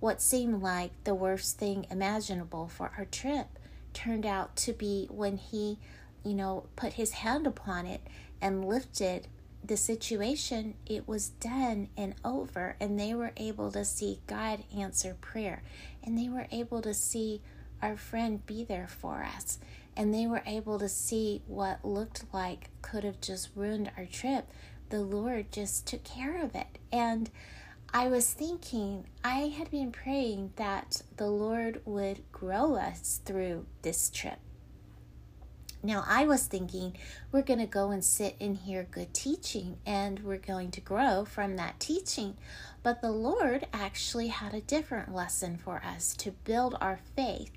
What 0.00 0.22
seemed 0.22 0.62
like 0.62 0.92
the 1.04 1.14
worst 1.14 1.58
thing 1.58 1.86
imaginable 1.90 2.68
for 2.68 2.92
our 2.96 3.04
trip 3.04 3.58
turned 3.92 4.26
out 4.26 4.56
to 4.56 4.72
be 4.72 5.06
when 5.10 5.36
He, 5.36 5.78
you 6.24 6.34
know, 6.34 6.66
put 6.76 6.94
His 6.94 7.12
hand 7.12 7.46
upon 7.46 7.86
it 7.86 8.00
and 8.40 8.64
lifted 8.64 9.28
the 9.64 9.76
situation, 9.76 10.74
it 10.86 11.06
was 11.06 11.28
done 11.28 11.88
and 11.96 12.14
over, 12.24 12.76
and 12.80 12.98
they 12.98 13.14
were 13.14 13.32
able 13.36 13.70
to 13.70 13.84
see 13.84 14.18
God 14.26 14.64
answer 14.76 15.14
prayer, 15.20 15.62
and 16.02 16.18
they 16.18 16.28
were 16.28 16.48
able 16.50 16.82
to 16.82 16.92
see 16.92 17.40
our 17.80 17.96
friend 17.96 18.44
be 18.44 18.64
there 18.64 18.88
for 18.88 19.22
us, 19.22 19.60
and 19.96 20.12
they 20.12 20.26
were 20.26 20.42
able 20.46 20.80
to 20.80 20.88
see 20.88 21.42
what 21.46 21.84
looked 21.84 22.24
like 22.32 22.70
could 22.82 23.04
have 23.04 23.20
just 23.20 23.50
ruined 23.54 23.92
our 23.96 24.06
trip 24.06 24.48
the 24.92 25.00
Lord 25.00 25.50
just 25.50 25.86
took 25.86 26.04
care 26.04 26.44
of 26.44 26.54
it. 26.54 26.78
And 26.92 27.30
I 27.94 28.08
was 28.08 28.32
thinking, 28.32 29.06
I 29.22 29.48
had 29.48 29.70
been 29.70 29.92
praying 29.92 30.54
that 30.56 31.02
the 31.18 31.28
Lord 31.28 31.82
would 31.84 32.22
grow 32.32 32.74
us 32.74 33.20
through 33.22 33.66
this 33.82 34.08
trip. 34.08 34.38
Now, 35.82 36.02
I 36.08 36.24
was 36.24 36.46
thinking 36.46 36.96
we're 37.32 37.42
going 37.42 37.58
to 37.58 37.66
go 37.66 37.90
and 37.90 38.02
sit 38.02 38.36
and 38.40 38.56
hear 38.56 38.84
good 38.90 39.12
teaching 39.12 39.76
and 39.84 40.20
we're 40.20 40.38
going 40.38 40.70
to 40.70 40.80
grow 40.80 41.26
from 41.26 41.56
that 41.56 41.80
teaching. 41.80 42.38
But 42.82 43.02
the 43.02 43.10
Lord 43.10 43.66
actually 43.74 44.28
had 44.28 44.54
a 44.54 44.62
different 44.62 45.12
lesson 45.14 45.58
for 45.58 45.82
us 45.84 46.14
to 46.16 46.30
build 46.30 46.78
our 46.80 47.00
faith 47.14 47.52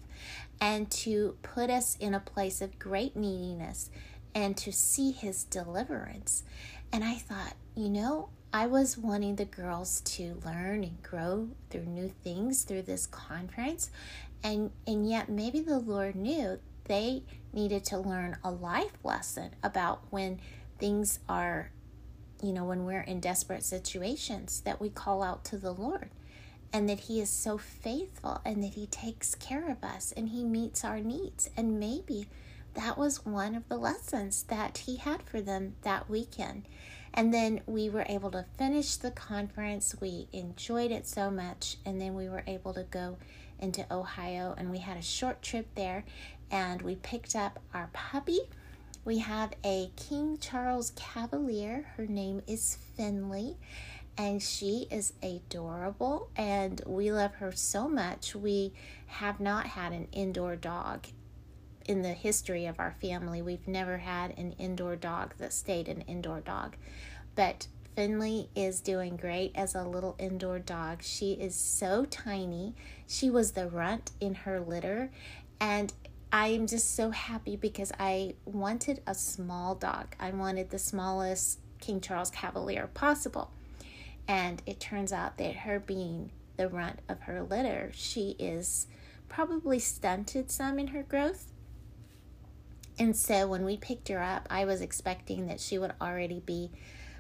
and 0.60 0.92
to 0.92 1.38
put 1.44 1.70
us 1.70 1.96
in 1.98 2.14
a 2.14 2.20
place 2.20 2.62
of 2.62 2.78
great 2.78 3.16
neediness 3.16 3.90
and 4.34 4.58
to 4.58 4.74
see 4.74 5.12
His 5.12 5.46
deliverance. 5.46 6.44
And 6.92 7.06
I 7.06 7.16
thought, 7.16 7.54
you 7.76 7.90
know, 7.90 8.30
I 8.56 8.68
was 8.68 8.98
wanting 8.98 9.36
the 9.36 9.44
girls 9.44 10.00
to 10.16 10.40
learn 10.46 10.86
and 10.86 11.04
grow 11.04 11.50
through 11.70 11.88
new 11.88 12.08
things 12.08 12.64
through 12.64 12.84
this 12.84 13.06
conference. 13.06 13.90
And, 14.46 14.72
and 14.88 15.10
yet, 15.10 15.28
maybe 15.28 15.60
the 15.60 15.78
Lord 15.78 16.16
knew 16.16 16.60
they 16.86 17.24
needed 17.52 17.84
to 17.84 17.98
learn 17.98 18.38
a 18.46 18.52
life 18.52 18.98
lesson 19.04 19.56
about 19.62 20.04
when 20.10 20.40
things 20.80 21.20
are, 21.28 21.70
you 22.42 22.54
know, 22.54 22.64
when 22.64 22.86
we're 22.86 23.02
in 23.02 23.20
desperate 23.20 23.66
situations, 23.66 24.62
that 24.62 24.80
we 24.80 24.90
call 24.90 25.22
out 25.22 25.44
to 25.44 25.58
the 25.58 25.74
Lord 25.74 26.10
and 26.72 26.88
that 26.88 27.02
He 27.02 27.20
is 27.20 27.30
so 27.30 27.58
faithful 27.58 28.40
and 28.46 28.64
that 28.64 28.76
He 28.76 28.88
takes 28.88 29.36
care 29.36 29.70
of 29.70 29.84
us 29.84 30.14
and 30.16 30.30
He 30.30 30.46
meets 30.46 30.86
our 30.86 31.02
needs. 31.02 31.50
And 31.58 31.78
maybe 31.78 32.30
that 32.76 32.98
was 32.98 33.26
one 33.26 33.56
of 33.56 33.68
the 33.68 33.78
lessons 33.78 34.44
that 34.44 34.80
he 34.80 34.98
had 34.98 35.24
for 35.24 35.42
them 35.42 35.76
that 35.84 36.10
weekend. 36.10 36.64
And 37.18 37.34
then 37.34 37.62
we 37.66 37.90
were 37.90 38.06
able 38.10 38.30
to 38.32 38.46
finish 38.58 38.98
the 38.98 39.10
conference. 39.10 39.96
We 40.02 40.28
enjoyed 40.34 40.92
it 40.92 41.08
so 41.08 41.32
much. 41.32 41.78
And 41.86 42.00
then 42.00 42.14
we 42.14 42.28
were 42.28 42.44
able 42.46 42.74
to 42.74 42.84
go 42.84 43.18
into 43.58 43.86
Ohio 43.90 44.54
and 44.58 44.70
we 44.70 44.80
had 44.80 44.98
a 44.98 45.02
short 45.02 45.42
trip 45.42 45.68
there 45.76 46.04
and 46.52 46.82
we 46.82 46.96
picked 46.96 47.34
up 47.34 47.60
our 47.74 47.90
puppy. 47.94 48.42
We 49.06 49.20
have 49.20 49.54
a 49.64 49.92
King 49.96 50.38
Charles 50.40 50.92
Cavalier. 50.98 51.88
Her 51.96 52.06
name 52.06 52.42
is 52.48 52.78
Finley 52.98 53.56
and 54.18 54.42
she 54.42 54.88
is 54.92 55.14
adorable 55.24 56.30
and 56.36 56.82
we 56.86 57.14
love 57.14 57.36
her 57.36 57.54
so 57.54 57.88
much. 57.88 58.36
We 58.36 58.74
have 59.08 59.40
not 59.40 59.68
had 59.68 59.94
an 59.94 60.10
indoor 60.12 60.58
dog 60.58 61.08
in 61.88 62.02
the 62.02 62.14
history 62.14 62.66
of 62.66 62.80
our 62.80 62.96
family, 63.02 63.42
we've 63.42 63.68
never 63.68 63.98
had 63.98 64.38
an 64.38 64.54
indoor 64.54 64.96
dog 64.96 65.36
that 65.38 65.54
stayed 65.54 65.88
an 65.88 66.02
indoor 66.02 66.42
dog. 66.42 66.76
But 67.36 67.68
Finley 67.96 68.50
is 68.56 68.82
doing 68.82 69.16
great 69.16 69.52
as 69.56 69.76
a 69.76 69.84
little 69.84 70.16
indoor 70.20 70.60
dog. 70.60 71.02
She 71.02 71.34
is 71.34 71.56
so 71.56 72.06
tiny. 72.06 72.76
She 73.08 73.30
was 73.30 73.52
the 73.52 73.68
runt 73.68 74.12
in 74.20 74.36
her 74.36 74.60
litter. 74.60 75.12
And 75.60 75.94
I 76.32 76.48
am 76.48 76.68
just 76.68 76.96
so 76.96 77.12
happy 77.12 77.56
because 77.56 77.92
I 78.00 78.36
wanted 78.44 79.02
a 79.08 79.16
small 79.16 79.76
dog. 79.76 80.16
I 80.20 80.32
wanted 80.32 80.70
the 80.70 80.80
smallest 80.80 81.60
King 81.80 82.02
Charles 82.02 82.32
Cavalier 82.32 82.88
possible. 82.88 83.52
And 84.28 84.62
it 84.66 84.80
turns 84.80 85.14
out 85.14 85.38
that 85.38 85.56
her 85.58 85.80
being 85.80 86.32
the 86.58 86.68
runt 86.68 87.00
of 87.08 87.22
her 87.22 87.44
litter, 87.44 87.92
she 87.94 88.36
is 88.40 88.88
probably 89.30 89.80
stunted 89.80 90.52
some 90.52 90.80
in 90.80 90.88
her 90.88 91.04
growth 91.04 91.52
and 92.98 93.16
so 93.16 93.48
when 93.48 93.66
we 93.66 93.78
picked 93.78 94.08
her 94.10 94.22
up, 94.22 94.48
I 94.50 94.66
was 94.66 94.82
expecting 94.82 95.48
that 95.48 95.60
she 95.60 95.78
would 95.78 95.94
already 96.00 96.40
be 96.40 96.72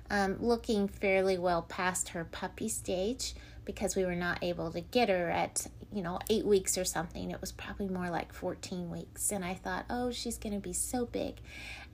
um, 0.09 0.37
looking 0.39 0.87
fairly 0.87 1.37
well 1.37 1.63
past 1.63 2.09
her 2.09 2.23
puppy 2.23 2.69
stage 2.69 3.33
because 3.65 3.95
we 3.95 4.05
were 4.05 4.15
not 4.15 4.43
able 4.43 4.71
to 4.71 4.79
get 4.79 5.09
her 5.09 5.29
at, 5.29 5.67
you 5.91 6.01
know, 6.01 6.19
eight 6.29 6.45
weeks 6.45 6.77
or 6.77 6.85
something. 6.85 7.31
It 7.31 7.41
was 7.41 7.51
probably 7.51 7.87
more 7.87 8.09
like 8.09 8.31
14 8.31 8.89
weeks. 8.89 9.31
And 9.31 9.43
I 9.43 9.55
thought, 9.55 9.85
oh, 9.89 10.11
she's 10.11 10.37
going 10.37 10.53
to 10.53 10.59
be 10.59 10.73
so 10.73 11.05
big. 11.05 11.35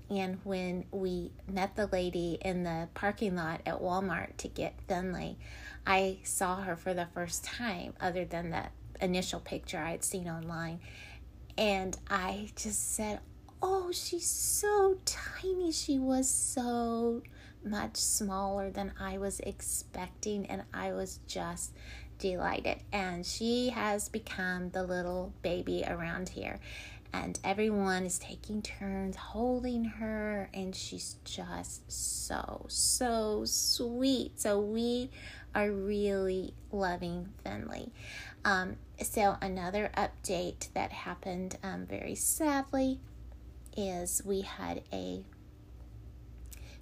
And 0.10 0.40
when 0.44 0.86
we 0.92 1.32
met 1.48 1.78
the 1.78 1.88
lady 1.88 2.38
in 2.42 2.64
the 2.64 2.90
parking 2.94 3.36
lot 3.38 3.62
at 3.66 3.82
Walmart 3.82 4.36
to 4.38 4.50
get 4.50 4.76
Finley, 4.88 5.38
I 5.88 6.18
saw 6.24 6.58
her 6.58 6.76
for 6.76 6.94
the 6.94 7.08
first 7.14 7.46
time, 7.46 7.94
other 8.02 8.26
than 8.26 8.50
that 8.50 8.74
initial 9.00 9.40
picture 9.40 9.78
I 9.78 9.92
had 9.92 10.04
seen 10.04 10.28
online. 10.28 10.82
And 11.58 11.98
I 12.10 12.50
just 12.58 12.94
said, 12.94 13.22
oh, 13.62 13.92
she's 13.92 14.28
so 14.28 14.98
tiny. 15.06 15.72
She 15.72 16.00
was 16.00 16.30
so 16.30 17.22
much 17.64 17.98
smaller 17.98 18.72
than 18.72 18.94
I 19.00 19.18
was 19.18 19.40
expecting, 19.42 20.46
and 20.48 20.64
I 20.74 20.94
was 20.94 21.20
just 21.28 21.74
delighted. 22.18 22.78
And 22.92 23.26
she 23.26 23.70
has 23.70 24.10
become 24.10 24.70
the 24.70 24.84
little 24.84 25.34
baby 25.42 25.84
around 25.86 26.30
here. 26.30 26.60
And 27.14 27.38
everyone 27.44 28.06
is 28.06 28.18
taking 28.18 28.62
turns 28.62 29.18
holding 29.18 29.84
her, 29.84 30.50
and 30.54 30.74
she's 30.74 31.18
just 31.26 31.92
so, 31.92 32.66
so 32.70 33.44
sweet. 33.46 34.40
So, 34.40 34.62
we 34.62 35.10
are 35.54 35.70
really 35.70 36.54
loving 36.72 37.28
Finley. 37.44 37.92
Um, 38.46 38.78
so, 39.02 39.36
another 39.42 39.92
update 39.98 40.72
that 40.74 40.94
happened 40.94 41.58
um, 41.62 41.86
very 41.86 42.16
sadly 42.16 43.02
is 43.78 44.22
we 44.26 44.42
had 44.42 44.82
a 44.92 45.24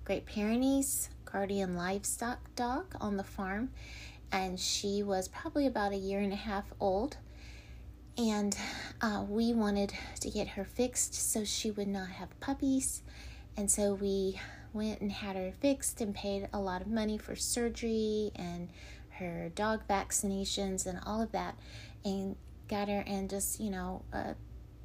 Great 0.05 0.25
Pyrenees 0.25 1.10
guardian 1.25 1.75
livestock 1.75 2.39
dog 2.55 2.96
on 3.00 3.17
the 3.17 3.24
farm, 3.24 3.69
and 4.31 4.60
she 4.60 5.03
was 5.03 5.27
probably 5.27 5.67
about 5.67 5.91
a 5.91 5.98
year 5.98 6.19
and 6.19 6.34
a 6.34 6.38
half 6.38 6.65
old. 6.79 7.17
and 8.19 8.58
uh, 9.01 9.24
we 9.29 9.53
wanted 9.53 9.93
to 10.19 10.29
get 10.29 10.50
her 10.50 10.65
fixed 10.65 11.13
so 11.13 11.46
she 11.46 11.72
would 11.72 11.88
not 11.88 12.10
have 12.10 12.38
puppies. 12.41 13.01
And 13.55 13.72
so 13.72 13.93
we 13.93 14.39
went 14.74 15.00
and 15.00 15.12
had 15.12 15.36
her 15.38 15.53
fixed 15.62 16.01
and 16.01 16.13
paid 16.13 16.50
a 16.51 16.60
lot 16.60 16.81
of 16.81 16.88
money 16.88 17.17
for 17.17 17.36
surgery 17.36 18.31
and 18.36 18.69
her 19.12 19.50
dog 19.55 19.81
vaccinations 19.89 20.86
and 20.86 21.00
all 21.05 21.22
of 21.22 21.31
that, 21.31 21.55
and 22.03 22.36
got 22.67 22.89
her 22.89 23.03
and 23.08 23.29
just, 23.29 23.60
you 23.60 23.69
know, 23.69 24.03
a, 24.13 24.36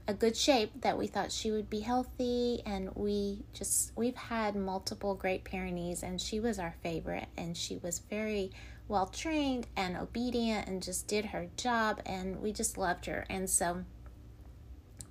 a 0.07 0.15
good 0.15 0.37
shape 0.37 0.83
that 0.83 0.99
we 0.99 1.07
thought 1.07 1.33
she 1.33 1.51
would 1.51 1.71
be 1.71 1.81
healthy. 1.81 2.63
And 2.67 2.91
we 2.95 3.45
just, 3.53 3.93
we've 3.97 4.17
had 4.17 4.55
multiple 4.55 5.15
Great 5.15 5.45
Pyrenees, 5.45 6.03
and 6.03 6.21
she 6.21 6.41
was 6.41 6.59
our 6.59 6.75
favorite, 6.83 7.29
and 7.37 7.57
she 7.57 7.79
was 7.79 8.01
very 8.01 8.53
well 8.89 9.07
trained 9.07 9.67
and 9.77 9.97
obedient 9.97 10.69
and 10.69 10.83
just 10.83 11.09
did 11.09 11.27
her 11.27 11.49
job 11.57 12.01
and 12.05 12.41
we 12.41 12.53
just 12.53 12.77
loved 12.77 13.07
her 13.07 13.25
and 13.31 13.49
so 13.49 13.83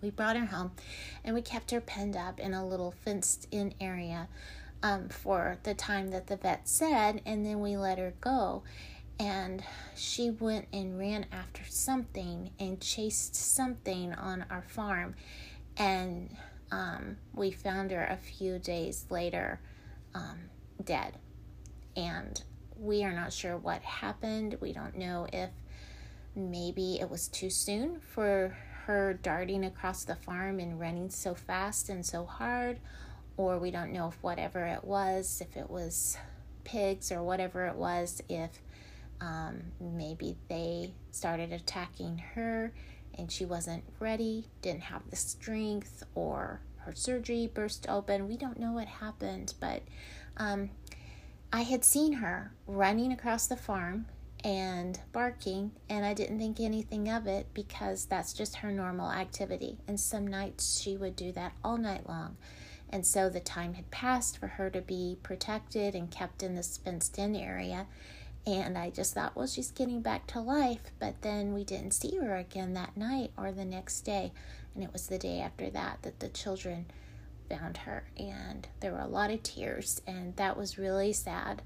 we 0.01 0.09
brought 0.09 0.35
her 0.35 0.45
home 0.45 0.71
and 1.23 1.33
we 1.33 1.41
kept 1.41 1.71
her 1.71 1.81
penned 1.81 2.15
up 2.15 2.39
in 2.39 2.53
a 2.53 2.65
little 2.65 2.91
fenced 2.91 3.47
in 3.51 3.73
area 3.81 4.27
um, 4.83 5.09
for 5.09 5.57
the 5.63 5.73
time 5.73 6.12
that 6.12 6.27
the 6.27 6.35
vet 6.35 6.67
said 6.67 7.21
and 7.25 7.45
then 7.45 7.59
we 7.62 7.75
let 7.75 7.97
her 7.97 8.13
go 8.21 8.62
and 9.20 9.63
she 9.96 10.29
went 10.29 10.67
and 10.74 10.98
ran 10.98 11.25
after 11.32 11.62
something 11.67 12.51
and 12.60 12.82
chased 12.82 13.36
something 13.36 14.13
on 14.13 14.46
our 14.50 14.63
farm 14.63 15.15
and 15.77 16.36
um, 16.72 17.17
we 17.34 17.51
found 17.51 17.91
her 17.91 18.05
a 18.05 18.17
few 18.17 18.58
days 18.60 19.05
later 19.10 19.60
um, 20.15 20.39
dead 20.84 21.17
and 21.96 22.43
we 22.77 23.03
are 23.03 23.13
not 23.13 23.32
sure 23.32 23.58
what 23.58 23.82
happened. 23.82 24.58
We 24.60 24.74
don't 24.74 24.98
know 24.98 25.27
if 25.32 25.50
maybe 26.36 27.00
it 27.00 27.10
was 27.10 27.27
too 27.27 27.50
soon 27.50 28.00
for 28.00 28.58
her 28.86 29.13
darting 29.22 29.63
across 29.63 30.03
the 30.03 30.15
farm 30.15 30.60
and 30.60 30.79
running 30.79 31.10
so 31.10 31.34
fast 31.34 31.89
and 31.89 32.05
so 32.05 32.25
hard, 32.25 32.79
or 33.38 33.58
we 33.58 33.72
don't 33.72 33.93
know 33.93 34.10
if 34.10 34.22
whatever 34.22 34.65
it 34.65 34.84
was, 34.84 35.41
if 35.41 35.55
it 35.55 35.70
was 35.70 36.17
pigs 36.63 37.12
or 37.12 37.24
whatever 37.24 37.67
it 37.67 37.75
was, 37.75 38.22
if 38.27 38.62
um, 39.22 39.62
maybe 39.79 40.38
they 40.50 40.93
started 41.12 41.51
attacking 41.51 42.17
her 42.36 42.74
and 43.15 43.32
she 43.32 43.46
wasn't 43.46 43.84
ready, 44.00 44.46
didn't 44.62 44.84
have 44.84 45.10
the 45.10 45.15
strength, 45.15 46.03
or 46.15 46.62
her 46.77 46.93
surgery 46.96 47.50
burst 47.53 47.88
open. 47.88 48.27
We 48.27 48.38
don't 48.38 48.60
know 48.60 48.72
what 48.72 48.88
happened, 48.88 49.53
but 49.60 49.84
um, 50.38 50.72
I 51.51 51.62
had 51.62 51.86
seen 51.86 52.13
her 52.13 52.51
running 52.65 53.12
across 53.12 53.48
the 53.48 53.55
farm 53.55 54.08
and 54.43 55.00
barking, 55.12 55.72
and 55.89 56.05
I 56.05 56.13
didn't 56.13 56.39
think 56.39 56.60
anything 56.60 57.08
of 57.10 57.27
it 57.27 57.48
because 57.53 58.05
that's 58.05 58.34
just 58.34 58.58
her 58.58 58.72
normal 58.72 59.12
activity. 59.12 59.77
And 59.88 60.00
some 60.00 60.27
nights 60.27 60.82
she 60.82 60.98
would 60.98 61.15
do 61.15 61.32
that 61.34 61.53
all 61.63 61.77
night 61.77 62.10
long. 62.10 62.38
And 62.89 63.05
so 63.05 63.29
the 63.29 63.39
time 63.39 63.75
had 63.75 63.89
passed 63.89 64.38
for 64.38 64.48
her 64.48 64.70
to 64.70 64.82
be 64.82 65.17
protected 65.24 65.96
and 65.96 66.12
kept 66.12 66.43
in 66.43 66.55
this 66.55 66.77
fenced 66.77 67.17
in 67.17 67.36
area. 67.36 67.88
And 68.45 68.77
I 68.77 68.89
just 68.89 69.13
thought, 69.13 69.35
well, 69.35 69.47
she's 69.47 69.71
getting 69.71 70.01
back 70.01 70.27
to 70.27 70.39
life. 70.39 70.91
But 71.00 71.21
then 71.21 71.53
we 71.53 71.63
didn't 71.63 71.91
see 71.91 72.17
her 72.17 72.35
again 72.35 72.73
that 72.73 72.97
night 72.97 73.31
or 73.38 73.51
the 73.51 73.65
next 73.65 74.01
day. 74.01 74.31
And 74.75 74.83
it 74.83 74.91
was 74.91 75.07
the 75.07 75.17
day 75.17 75.39
after 75.39 75.69
that 75.69 76.00
that 76.01 76.19
the 76.19 76.29
children 76.29 76.85
found 77.50 77.77
her, 77.77 78.05
and 78.17 78.67
there 78.79 78.91
were 78.91 79.00
a 79.00 79.07
lot 79.07 79.31
of 79.31 79.43
tears, 79.43 80.01
and 80.07 80.35
that 80.38 80.57
was 80.57 80.77
really 80.77 81.13
sad. 81.13 81.62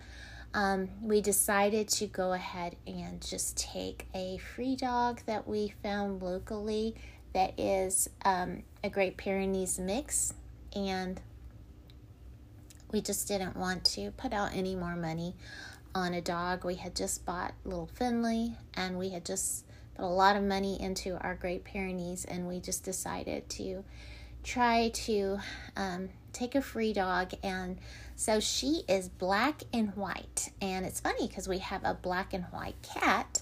Um, 0.53 0.89
we 1.01 1.21
decided 1.21 1.87
to 1.89 2.07
go 2.07 2.33
ahead 2.33 2.75
and 2.85 3.21
just 3.21 3.57
take 3.57 4.07
a 4.13 4.37
free 4.37 4.75
dog 4.75 5.21
that 5.25 5.47
we 5.47 5.73
found 5.83 6.21
locally 6.21 6.95
that 7.33 7.59
is 7.59 8.09
um, 8.25 8.63
a 8.83 8.89
Great 8.89 9.17
Pyrenees 9.17 9.79
mix, 9.79 10.33
and 10.75 11.21
we 12.91 13.01
just 13.01 13.27
didn't 13.27 13.55
want 13.55 13.83
to 13.83 14.11
put 14.11 14.33
out 14.33 14.55
any 14.55 14.75
more 14.75 14.95
money 14.95 15.35
on 15.95 16.13
a 16.13 16.21
dog. 16.21 16.65
We 16.65 16.75
had 16.75 16.95
just 16.95 17.25
bought 17.25 17.53
little 17.63 17.87
Finley, 17.87 18.55
and 18.73 18.97
we 18.97 19.09
had 19.09 19.25
just 19.25 19.65
put 19.95 20.05
a 20.05 20.07
lot 20.07 20.35
of 20.35 20.43
money 20.43 20.81
into 20.81 21.17
our 21.23 21.35
Great 21.35 21.63
Pyrenees, 21.63 22.25
and 22.25 22.47
we 22.47 22.59
just 22.59 22.83
decided 22.83 23.49
to 23.49 23.83
try 24.43 24.89
to 24.89 25.39
um, 25.75 26.09
take 26.31 26.55
a 26.55 26.61
free 26.61 26.93
dog 26.93 27.33
and 27.43 27.77
so 28.15 28.39
she 28.39 28.83
is 28.87 29.09
black 29.09 29.63
and 29.73 29.95
white 29.95 30.51
and 30.61 30.85
it's 30.85 30.99
funny 30.99 31.27
because 31.27 31.47
we 31.47 31.57
have 31.57 31.81
a 31.83 31.93
black 31.95 32.33
and 32.33 32.45
white 32.45 32.75
cat 32.81 33.41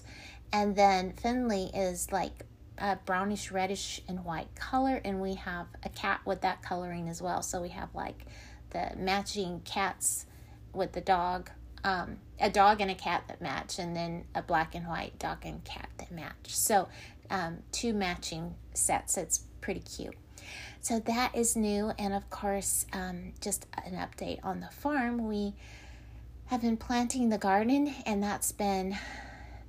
and 0.52 0.74
then 0.74 1.12
finley 1.12 1.70
is 1.74 2.10
like 2.10 2.44
a 2.78 2.96
brownish 3.04 3.50
reddish 3.50 4.00
and 4.08 4.24
white 4.24 4.52
color 4.54 5.00
and 5.04 5.20
we 5.20 5.34
have 5.34 5.66
a 5.84 5.88
cat 5.90 6.20
with 6.24 6.40
that 6.40 6.62
coloring 6.62 7.08
as 7.08 7.20
well 7.20 7.42
so 7.42 7.60
we 7.60 7.68
have 7.68 7.94
like 7.94 8.26
the 8.70 8.90
matching 8.96 9.60
cats 9.64 10.26
with 10.72 10.92
the 10.92 11.00
dog 11.00 11.50
um, 11.86 12.18
a 12.38 12.50
dog 12.50 12.82
and 12.82 12.90
a 12.90 12.94
cat 12.94 13.24
that 13.28 13.40
match 13.40 13.78
and 13.78 13.96
then 13.96 14.24
a 14.34 14.42
black 14.42 14.74
and 14.74 14.86
white 14.86 15.18
dog 15.18 15.38
and 15.44 15.64
cat 15.64 15.88
that 15.96 16.10
match 16.10 16.54
so 16.54 16.88
um, 17.30 17.58
two 17.72 17.94
matching 17.94 18.54
sets 18.74 19.16
it's 19.16 19.44
pretty 19.62 19.80
cute 19.80 20.14
so 20.86 21.00
that 21.00 21.34
is 21.34 21.56
new. 21.56 21.92
And 21.98 22.14
of 22.14 22.30
course, 22.30 22.86
um, 22.92 23.32
just 23.40 23.66
an 23.84 23.94
update 23.94 24.38
on 24.44 24.60
the 24.60 24.68
farm. 24.68 25.26
We 25.26 25.54
have 26.46 26.60
been 26.60 26.76
planting 26.76 27.28
the 27.28 27.38
garden, 27.38 27.92
and 28.06 28.22
that's 28.22 28.52
been 28.52 28.96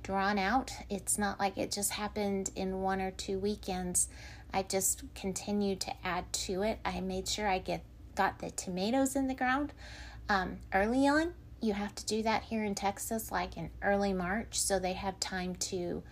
drawn 0.04 0.38
out. 0.38 0.70
It's 0.88 1.18
not 1.18 1.40
like 1.40 1.58
it 1.58 1.72
just 1.72 1.90
happened 1.90 2.50
in 2.54 2.82
one 2.82 3.00
or 3.00 3.10
two 3.10 3.36
weekends. 3.36 4.06
I 4.54 4.62
just 4.62 5.02
continued 5.16 5.80
to 5.80 5.92
add 6.04 6.32
to 6.32 6.62
it. 6.62 6.78
I 6.84 7.00
made 7.00 7.26
sure 7.26 7.48
I 7.48 7.58
get 7.58 7.82
got 8.14 8.38
the 8.38 8.50
tomatoes 8.52 9.16
in 9.16 9.26
the 9.26 9.34
ground 9.34 9.72
um, 10.28 10.58
early 10.72 11.08
on. 11.08 11.34
You 11.60 11.72
have 11.72 11.94
to 11.96 12.06
do 12.06 12.22
that 12.22 12.44
here 12.44 12.64
in 12.64 12.74
Texas, 12.74 13.32
like 13.32 13.56
in 13.56 13.70
early 13.82 14.12
March, 14.12 14.60
so 14.60 14.78
they 14.78 14.92
have 14.92 15.18
time 15.18 15.56
to 15.56 16.02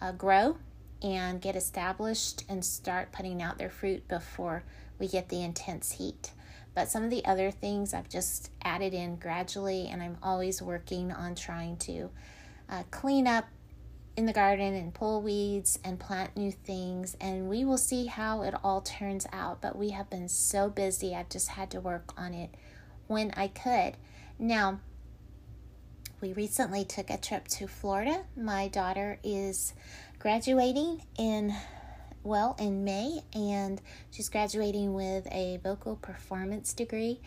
uh, 0.00 0.12
grow 0.12 0.56
and 1.02 1.40
get 1.40 1.54
established 1.54 2.44
and 2.48 2.64
start 2.64 3.12
putting 3.12 3.42
out 3.42 3.58
their 3.58 3.68
fruit 3.68 4.08
before 4.08 4.64
we 4.98 5.08
get 5.08 5.28
the 5.28 5.42
intense 5.42 5.92
heat. 5.92 6.30
But 6.74 6.90
some 6.90 7.04
of 7.04 7.10
the 7.10 7.24
other 7.24 7.50
things 7.50 7.94
I've 7.94 8.08
just 8.08 8.50
added 8.62 8.94
in 8.94 9.16
gradually, 9.16 9.88
and 9.88 10.02
I'm 10.02 10.18
always 10.22 10.60
working 10.60 11.12
on 11.12 11.34
trying 11.34 11.76
to 11.78 12.10
uh, 12.68 12.82
clean 12.90 13.26
up 13.26 13.46
in 14.16 14.26
the 14.26 14.32
garden 14.32 14.74
and 14.74 14.94
pull 14.94 15.20
weeds 15.20 15.78
and 15.84 16.00
plant 16.00 16.36
new 16.36 16.50
things. 16.50 17.16
And 17.20 17.48
we 17.48 17.64
will 17.64 17.78
see 17.78 18.06
how 18.06 18.42
it 18.42 18.54
all 18.64 18.80
turns 18.80 19.26
out. 19.32 19.60
But 19.60 19.76
we 19.76 19.90
have 19.90 20.08
been 20.08 20.28
so 20.28 20.68
busy, 20.70 21.14
I've 21.14 21.28
just 21.28 21.48
had 21.48 21.70
to 21.70 21.80
work 21.80 22.12
on 22.16 22.32
it 22.32 22.54
when 23.06 23.30
I 23.36 23.48
could. 23.48 23.96
Now, 24.38 24.80
we 26.20 26.32
recently 26.32 26.84
took 26.84 27.08
a 27.10 27.16
trip 27.16 27.48
to 27.48 27.66
Florida. 27.66 28.24
My 28.36 28.68
daughter 28.68 29.18
is 29.24 29.72
graduating 30.18 31.02
in 31.18 31.54
well 32.22 32.56
in 32.58 32.84
May 32.84 33.20
and 33.32 33.80
she's 34.10 34.28
graduating 34.28 34.92
with 34.92 35.26
a 35.30 35.60
vocal 35.62 35.96
performance 35.96 36.72
degree 36.72 37.20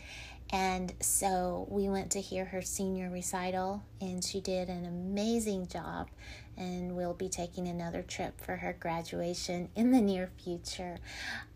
and 0.52 0.92
so 1.00 1.68
we 1.70 1.88
went 1.88 2.12
to 2.12 2.20
hear 2.20 2.44
her 2.46 2.62
senior 2.62 3.10
recital 3.10 3.82
and 4.02 4.24
she 4.24 4.42
did 4.42 4.68
an 4.68 4.86
amazing 4.86 5.68
job 5.68 6.10
and 6.58 6.96
we'll 6.96 7.14
be 7.14 7.30
taking 7.30 7.68
another 7.70 8.02
trip 8.02 8.42
for 8.42 8.58
her 8.58 8.76
graduation 8.78 9.70
in 9.76 9.92
the 9.92 10.02
near 10.02 10.30
future 10.44 10.98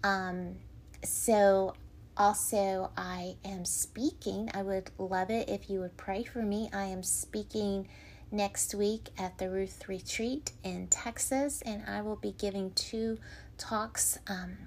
um, 0.06 0.56
so 1.04 1.74
also 2.18 2.92
i 2.96 3.36
am 3.44 3.66
speaking 3.66 4.50
i 4.54 4.62
would 4.62 4.92
love 4.98 5.30
it 5.30 5.50
if 5.50 5.70
you 5.70 5.80
would 5.80 5.96
pray 5.98 6.24
for 6.24 6.44
me 6.44 6.70
i 6.74 6.84
am 6.84 7.04
speaking 7.04 7.88
next 8.34 8.74
week 8.74 9.10
at 9.18 9.38
the 9.38 9.48
Ruth 9.48 9.88
Retreat 9.88 10.52
in 10.64 10.88
Texas, 10.88 11.62
and 11.62 11.84
I 11.88 12.02
will 12.02 12.16
be 12.16 12.32
giving 12.32 12.72
two 12.72 13.20
talks 13.60 14.18
um, 14.28 14.58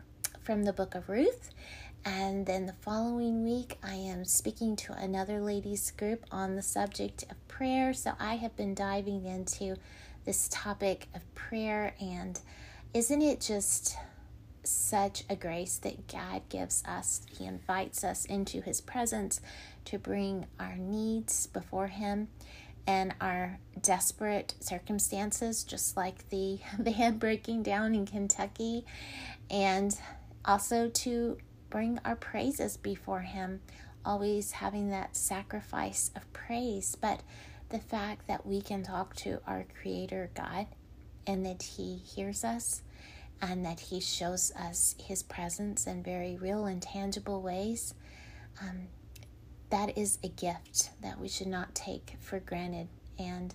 from 0.40 0.62
the 0.62 0.72
book 0.72 0.94
of 0.94 1.08
Ruth. 1.08 1.50
And 2.04 2.46
then 2.46 2.66
the 2.66 2.74
following 2.74 3.44
week, 3.44 3.78
I 3.82 3.94
am 3.94 4.24
speaking 4.24 4.76
to 4.76 4.92
another 4.92 5.40
ladies 5.40 5.90
group 5.90 6.24
on 6.30 6.54
the 6.54 6.62
subject 6.62 7.24
of 7.28 7.48
prayer. 7.48 7.92
So 7.92 8.12
I 8.20 8.36
have 8.36 8.56
been 8.56 8.76
diving 8.76 9.26
into 9.26 9.74
this 10.24 10.48
topic 10.48 11.08
of 11.12 11.34
prayer, 11.34 11.94
and 12.00 12.38
isn't 12.94 13.20
it 13.20 13.40
just 13.40 13.96
such 14.68 15.24
a 15.28 15.36
grace 15.36 15.78
that 15.78 16.08
God 16.08 16.42
gives 16.48 16.82
us? 16.86 17.22
He 17.36 17.44
invites 17.44 18.04
us 18.04 18.24
into 18.24 18.60
His 18.60 18.80
presence 18.80 19.40
to 19.86 19.98
bring 19.98 20.46
our 20.58 20.76
needs 20.76 21.46
before 21.46 21.88
Him 21.88 22.28
and 22.86 23.14
our 23.20 23.58
desperate 23.80 24.54
circumstances, 24.60 25.64
just 25.64 25.96
like 25.96 26.28
the 26.30 26.60
van 26.78 27.18
breaking 27.18 27.62
down 27.62 27.94
in 27.94 28.06
Kentucky, 28.06 28.84
and 29.50 29.98
also 30.44 30.88
to 30.88 31.38
bring 31.68 31.98
our 32.04 32.16
praises 32.16 32.76
before 32.76 33.20
Him, 33.20 33.60
always 34.04 34.52
having 34.52 34.90
that 34.90 35.16
sacrifice 35.16 36.10
of 36.14 36.32
praise. 36.32 36.96
But 37.00 37.22
the 37.68 37.78
fact 37.80 38.28
that 38.28 38.46
we 38.46 38.60
can 38.60 38.82
talk 38.82 39.16
to 39.16 39.40
our 39.46 39.66
Creator 39.80 40.30
God 40.34 40.66
and 41.26 41.44
that 41.44 41.62
He 41.62 41.96
hears 41.96 42.44
us 42.44 42.82
and 43.40 43.64
that 43.64 43.80
He 43.80 44.00
shows 44.00 44.52
us 44.52 44.94
His 44.98 45.22
presence 45.22 45.86
in 45.86 46.02
very 46.02 46.36
real 46.36 46.66
and 46.66 46.82
tangible 46.82 47.42
ways. 47.42 47.94
Um, 48.60 48.88
that 49.70 49.98
is 49.98 50.18
a 50.22 50.28
gift 50.28 50.90
that 51.02 51.20
we 51.20 51.28
should 51.28 51.48
not 51.48 51.74
take 51.74 52.16
for 52.20 52.38
granted. 52.40 52.88
And, 53.18 53.54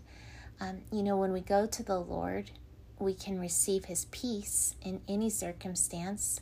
um, 0.59 0.81
you 0.91 1.03
know, 1.03 1.17
when 1.17 1.31
we 1.31 1.41
go 1.41 1.65
to 1.65 1.83
the 1.83 1.99
Lord, 1.99 2.51
we 2.99 3.13
can 3.13 3.39
receive 3.39 3.85
His 3.85 4.05
peace 4.05 4.75
in 4.81 5.01
any 5.07 5.29
circumstance. 5.29 6.41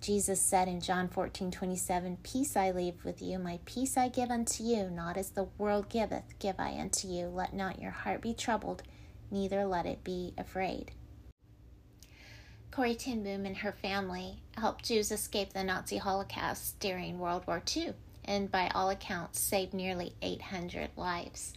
Jesus 0.00 0.40
said 0.40 0.66
in 0.66 0.80
John 0.80 1.08
14 1.08 1.52
27, 1.52 2.18
Peace 2.24 2.56
I 2.56 2.72
leave 2.72 3.04
with 3.04 3.22
you, 3.22 3.38
my 3.38 3.60
peace 3.64 3.96
I 3.96 4.08
give 4.08 4.30
unto 4.30 4.64
you, 4.64 4.90
not 4.90 5.16
as 5.16 5.30
the 5.30 5.46
world 5.58 5.88
giveth, 5.88 6.38
give 6.40 6.56
I 6.58 6.76
unto 6.80 7.06
you. 7.06 7.26
Let 7.26 7.54
not 7.54 7.80
your 7.80 7.92
heart 7.92 8.20
be 8.20 8.34
troubled, 8.34 8.82
neither 9.30 9.64
let 9.64 9.86
it 9.86 10.02
be 10.02 10.34
afraid. 10.36 10.90
Corrie 12.72 12.94
ten 12.94 13.22
Boom 13.22 13.44
and 13.44 13.58
her 13.58 13.72
family 13.72 14.38
helped 14.56 14.86
Jews 14.86 15.12
escape 15.12 15.52
the 15.52 15.62
Nazi 15.62 15.98
Holocaust 15.98 16.80
during 16.80 17.18
World 17.18 17.46
War 17.46 17.62
II 17.76 17.92
and 18.24 18.50
by 18.50 18.70
all 18.74 18.88
accounts 18.88 19.40
saved 19.40 19.74
nearly 19.74 20.14
800 20.22 20.88
lives. 20.96 21.52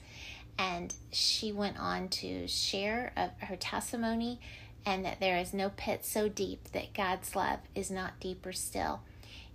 And 0.59 0.93
she 1.13 1.53
went 1.53 1.79
on 1.79 2.09
to 2.09 2.49
share 2.49 3.13
her 3.37 3.55
testimony 3.55 4.41
and 4.85 5.05
that 5.05 5.21
there 5.21 5.37
is 5.37 5.53
no 5.53 5.71
pit 5.77 6.03
so 6.03 6.27
deep 6.27 6.71
that 6.73 6.93
God's 6.93 7.33
love 7.33 7.59
is 7.73 7.89
not 7.89 8.19
deeper 8.19 8.51
still. 8.51 8.99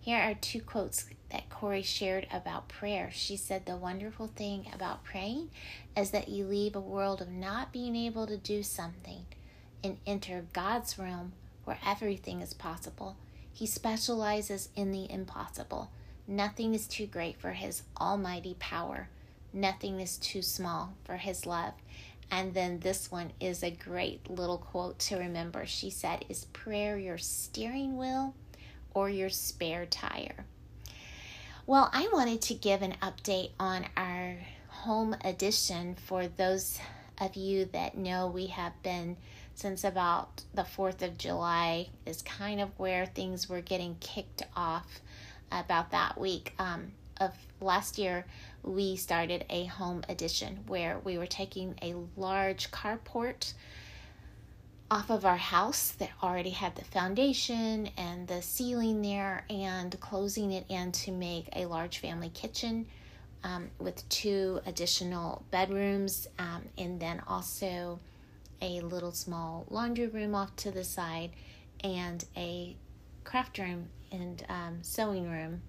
Here 0.00 0.18
are 0.18 0.34
two 0.34 0.62
quotes 0.62 1.10
that 1.30 1.50
Corrie 1.50 1.82
shared 1.82 2.26
about 2.32 2.68
prayer. 2.68 3.10
She 3.12 3.36
said, 3.36 3.66
The 3.66 3.76
wonderful 3.76 4.28
thing 4.28 4.66
about 4.72 5.04
praying 5.04 5.50
is 5.94 6.10
that 6.12 6.30
you 6.30 6.46
leave 6.46 6.74
a 6.74 6.80
world 6.80 7.20
of 7.20 7.28
not 7.28 7.70
being 7.70 7.96
able 7.96 8.26
to 8.26 8.38
do 8.38 8.62
something 8.62 9.26
and 9.84 9.98
enter 10.06 10.46
God's 10.54 10.98
realm 10.98 11.32
where 11.64 11.78
everything 11.84 12.40
is 12.40 12.54
possible. 12.54 13.16
He 13.52 13.66
specializes 13.66 14.68
in 14.76 14.92
the 14.92 15.10
impossible. 15.10 15.90
Nothing 16.26 16.74
is 16.74 16.86
too 16.86 17.06
great 17.06 17.40
for 17.40 17.52
His 17.52 17.82
almighty 18.00 18.56
power. 18.58 19.08
Nothing 19.52 20.00
is 20.00 20.16
too 20.16 20.42
small 20.42 20.94
for 21.04 21.16
His 21.16 21.46
love. 21.46 21.74
And 22.30 22.54
then 22.54 22.78
this 22.78 23.10
one 23.10 23.32
is 23.40 23.62
a 23.62 23.70
great 23.70 24.30
little 24.30 24.58
quote 24.58 24.98
to 25.00 25.16
remember. 25.16 25.66
She 25.66 25.90
said, 25.90 26.24
Is 26.28 26.44
prayer 26.46 26.96
your 26.96 27.18
steering 27.18 27.96
wheel 27.96 28.34
or 28.94 29.10
your 29.10 29.30
spare 29.30 29.86
tire? 29.86 30.44
Well, 31.66 31.90
I 31.92 32.08
wanted 32.12 32.40
to 32.42 32.54
give 32.54 32.82
an 32.82 32.96
update 33.02 33.50
on 33.58 33.86
our 33.96 34.38
home 34.68 35.16
addition 35.24 35.94
for 35.94 36.26
those 36.26 36.78
of 37.20 37.36
you 37.36 37.66
that 37.66 37.96
know 37.96 38.28
we 38.28 38.46
have 38.46 38.80
been 38.82 39.16
since 39.54 39.84
about 39.84 40.42
the 40.54 40.62
4th 40.62 41.02
of 41.02 41.18
July, 41.18 41.88
is 42.06 42.22
kind 42.22 42.60
of 42.60 42.70
where 42.78 43.06
things 43.06 43.48
were 43.48 43.60
getting 43.60 43.96
kicked 44.00 44.42
off 44.56 45.00
about 45.52 45.90
that 45.90 46.18
week. 46.18 46.54
Um, 46.58 46.92
of 47.20 47.32
last 47.60 47.98
year, 47.98 48.24
we 48.62 48.96
started 48.96 49.44
a 49.50 49.66
home 49.66 50.02
addition 50.08 50.60
where 50.66 50.98
we 51.04 51.18
were 51.18 51.26
taking 51.26 51.74
a 51.82 51.94
large 52.16 52.70
carport 52.70 53.52
off 54.90 55.10
of 55.10 55.24
our 55.24 55.36
house 55.36 55.92
that 55.92 56.10
already 56.22 56.50
had 56.50 56.74
the 56.74 56.84
foundation 56.84 57.90
and 57.96 58.26
the 58.26 58.42
ceiling 58.42 59.02
there 59.02 59.44
and 59.48 59.98
closing 60.00 60.50
it 60.50 60.64
in 60.68 60.90
to 60.90 61.12
make 61.12 61.48
a 61.54 61.64
large 61.66 61.98
family 61.98 62.30
kitchen 62.30 62.86
um, 63.44 63.70
with 63.78 64.06
two 64.08 64.60
additional 64.66 65.44
bedrooms 65.50 66.26
um, 66.38 66.62
and 66.76 66.98
then 66.98 67.22
also 67.28 68.00
a 68.62 68.80
little 68.80 69.12
small 69.12 69.66
laundry 69.70 70.06
room 70.06 70.34
off 70.34 70.54
to 70.56 70.70
the 70.70 70.84
side 70.84 71.30
and 71.82 72.24
a 72.36 72.76
craft 73.24 73.58
room 73.58 73.88
and 74.12 74.44
um, 74.48 74.78
sewing 74.82 75.30
room 75.30 75.62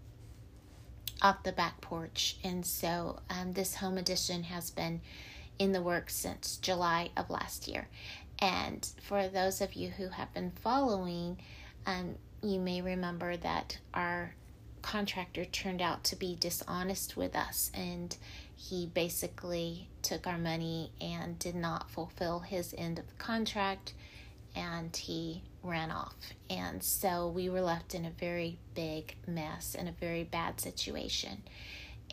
off 1.21 1.43
the 1.43 1.51
back 1.51 1.79
porch. 1.81 2.37
And 2.43 2.65
so 2.65 3.19
um, 3.29 3.53
this 3.53 3.75
home 3.75 3.97
addition 3.97 4.43
has 4.43 4.71
been 4.71 5.01
in 5.59 5.71
the 5.71 5.81
works 5.81 6.15
since 6.15 6.57
July 6.57 7.11
of 7.15 7.29
last 7.29 7.67
year. 7.67 7.87
And 8.39 8.87
for 9.01 9.27
those 9.27 9.61
of 9.61 9.73
you 9.73 9.89
who 9.89 10.07
have 10.09 10.33
been 10.33 10.51
following, 10.51 11.37
um, 11.85 12.15
you 12.41 12.59
may 12.59 12.81
remember 12.81 13.37
that 13.37 13.77
our 13.93 14.33
contractor 14.81 15.45
turned 15.45 15.81
out 15.81 16.03
to 16.03 16.15
be 16.15 16.35
dishonest 16.35 17.15
with 17.15 17.35
us 17.35 17.69
and 17.75 18.17
he 18.69 18.85
basically 18.85 19.87
took 20.03 20.27
our 20.27 20.37
money 20.37 20.91
and 21.01 21.39
did 21.39 21.55
not 21.55 21.89
fulfill 21.89 22.41
his 22.41 22.75
end 22.77 22.99
of 22.99 23.07
the 23.07 23.15
contract 23.15 23.93
and 24.55 24.95
he 24.95 25.41
ran 25.63 25.89
off. 25.89 26.15
And 26.47 26.83
so 26.83 27.27
we 27.27 27.49
were 27.49 27.61
left 27.61 27.95
in 27.95 28.05
a 28.05 28.11
very 28.11 28.59
big 28.75 29.15
mess 29.27 29.75
and 29.75 29.89
a 29.89 29.93
very 29.93 30.23
bad 30.23 30.61
situation. 30.61 31.41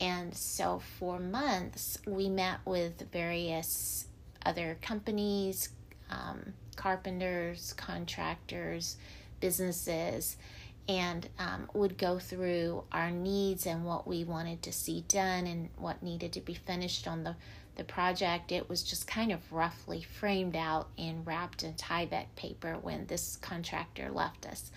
And 0.00 0.34
so 0.34 0.80
for 0.98 1.18
months, 1.18 1.98
we 2.06 2.30
met 2.30 2.60
with 2.64 3.10
various 3.12 4.06
other 4.46 4.78
companies, 4.80 5.68
um, 6.08 6.54
carpenters, 6.76 7.74
contractors, 7.74 8.96
businesses, 9.40 10.38
and 10.88 11.28
um, 11.38 11.68
would 11.74 11.98
go 11.98 12.18
through 12.18 12.84
our 12.92 13.10
needs 13.10 13.66
and 13.66 13.84
what 13.84 14.06
we 14.06 14.24
wanted 14.24 14.62
to 14.62 14.72
see 14.72 15.04
done 15.08 15.46
and 15.46 15.68
what 15.76 16.02
needed 16.02 16.32
to 16.32 16.40
be 16.40 16.54
finished 16.54 17.06
on 17.06 17.24
the 17.24 17.36
the 17.78 17.84
project, 17.84 18.52
it 18.52 18.68
was 18.68 18.82
just 18.82 19.06
kind 19.06 19.32
of 19.32 19.52
roughly 19.52 20.02
framed 20.02 20.56
out 20.56 20.88
and 20.98 21.26
wrapped 21.26 21.62
in 21.62 21.72
Tyvek 21.74 22.26
paper 22.36 22.76
when 22.82 23.06
this 23.06 23.36
contractor 23.36 24.10
left 24.10 24.44
us. 24.46 24.70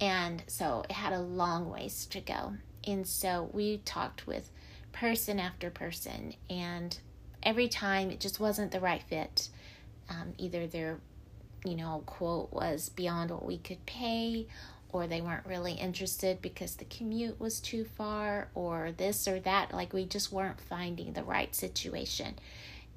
And 0.00 0.42
so 0.46 0.82
it 0.88 0.92
had 0.92 1.12
a 1.12 1.20
long 1.20 1.70
ways 1.70 2.06
to 2.06 2.20
go. 2.20 2.54
And 2.86 3.06
so 3.06 3.50
we 3.52 3.78
talked 3.84 4.26
with 4.26 4.50
person 4.90 5.38
after 5.38 5.70
person, 5.70 6.34
and 6.48 6.98
every 7.42 7.68
time 7.68 8.10
it 8.10 8.20
just 8.20 8.40
wasn't 8.40 8.72
the 8.72 8.80
right 8.80 9.02
fit. 9.02 9.50
Um, 10.08 10.32
either 10.38 10.66
their, 10.66 10.98
you 11.64 11.76
know, 11.76 12.02
quote 12.06 12.52
was 12.52 12.88
beyond 12.88 13.30
what 13.30 13.44
we 13.44 13.58
could 13.58 13.84
pay, 13.86 14.46
or 14.92 15.06
they 15.06 15.20
weren't 15.20 15.46
really 15.46 15.72
interested 15.72 16.42
because 16.42 16.76
the 16.76 16.84
commute 16.84 17.40
was 17.40 17.60
too 17.60 17.84
far 17.84 18.48
or 18.54 18.92
this 18.96 19.26
or 19.26 19.40
that. 19.40 19.72
Like 19.72 19.92
we 19.92 20.04
just 20.04 20.32
weren't 20.32 20.60
finding 20.60 21.12
the 21.12 21.24
right 21.24 21.54
situation. 21.54 22.36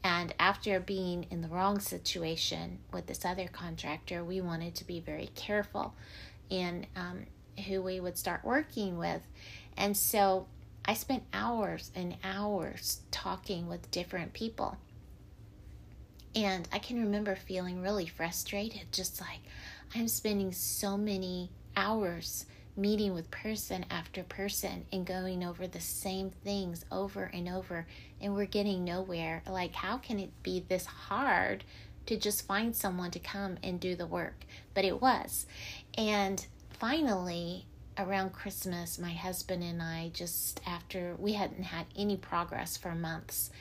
And 0.03 0.33
after 0.37 0.79
being 0.79 1.27
in 1.29 1.41
the 1.41 1.47
wrong 1.47 1.79
situation 1.79 2.79
with 2.91 3.07
this 3.07 3.23
other 3.23 3.47
contractor, 3.47 4.23
we 4.23 4.41
wanted 4.41 4.75
to 4.75 4.85
be 4.85 4.99
very 4.99 5.29
careful 5.35 5.93
in 6.49 6.85
um, 6.95 7.25
who 7.67 7.81
we 7.81 7.99
would 7.99 8.17
start 8.17 8.43
working 8.43 8.97
with. 8.97 9.21
And 9.77 9.95
so 9.95 10.47
I 10.85 10.93
spent 10.93 11.23
hours 11.33 11.91
and 11.95 12.17
hours 12.23 12.99
talking 13.11 13.67
with 13.67 13.89
different 13.91 14.33
people. 14.33 14.77
And 16.35 16.67
I 16.73 16.79
can 16.79 16.99
remember 16.99 17.35
feeling 17.35 17.81
really 17.81 18.07
frustrated, 18.07 18.91
just 18.91 19.21
like 19.21 19.39
I'm 19.95 20.07
spending 20.07 20.51
so 20.51 20.97
many 20.97 21.51
hours 21.75 22.45
meeting 22.75 23.13
with 23.13 23.29
person 23.29 23.85
after 23.89 24.23
person 24.23 24.85
and 24.91 25.05
going 25.05 25.43
over 25.43 25.67
the 25.67 25.79
same 25.79 26.31
things 26.43 26.83
over 26.91 27.29
and 27.33 27.47
over 27.47 27.85
and 28.19 28.33
we're 28.33 28.45
getting 28.45 28.83
nowhere. 28.83 29.43
Like 29.47 29.75
how 29.75 29.97
can 29.97 30.19
it 30.19 30.31
be 30.41 30.63
this 30.67 30.85
hard 30.85 31.63
to 32.07 32.17
just 32.17 32.47
find 32.47 32.75
someone 32.75 33.11
to 33.11 33.19
come 33.19 33.57
and 33.63 33.79
do 33.79 33.95
the 33.95 34.07
work? 34.07 34.45
But 34.73 34.85
it 34.85 35.01
was. 35.01 35.45
And 35.97 36.45
finally 36.69 37.65
around 37.95 38.33
christmas 38.33 38.97
my 38.97 39.11
husband 39.11 39.61
and 39.61 39.79
i 39.79 40.09
just 40.15 40.59
after 40.65 41.15
we 41.19 41.33
hadn't 41.33 41.61
had 41.61 41.85
any 41.95 42.17
progress 42.17 42.75
for 42.75 42.95
months 42.95 43.51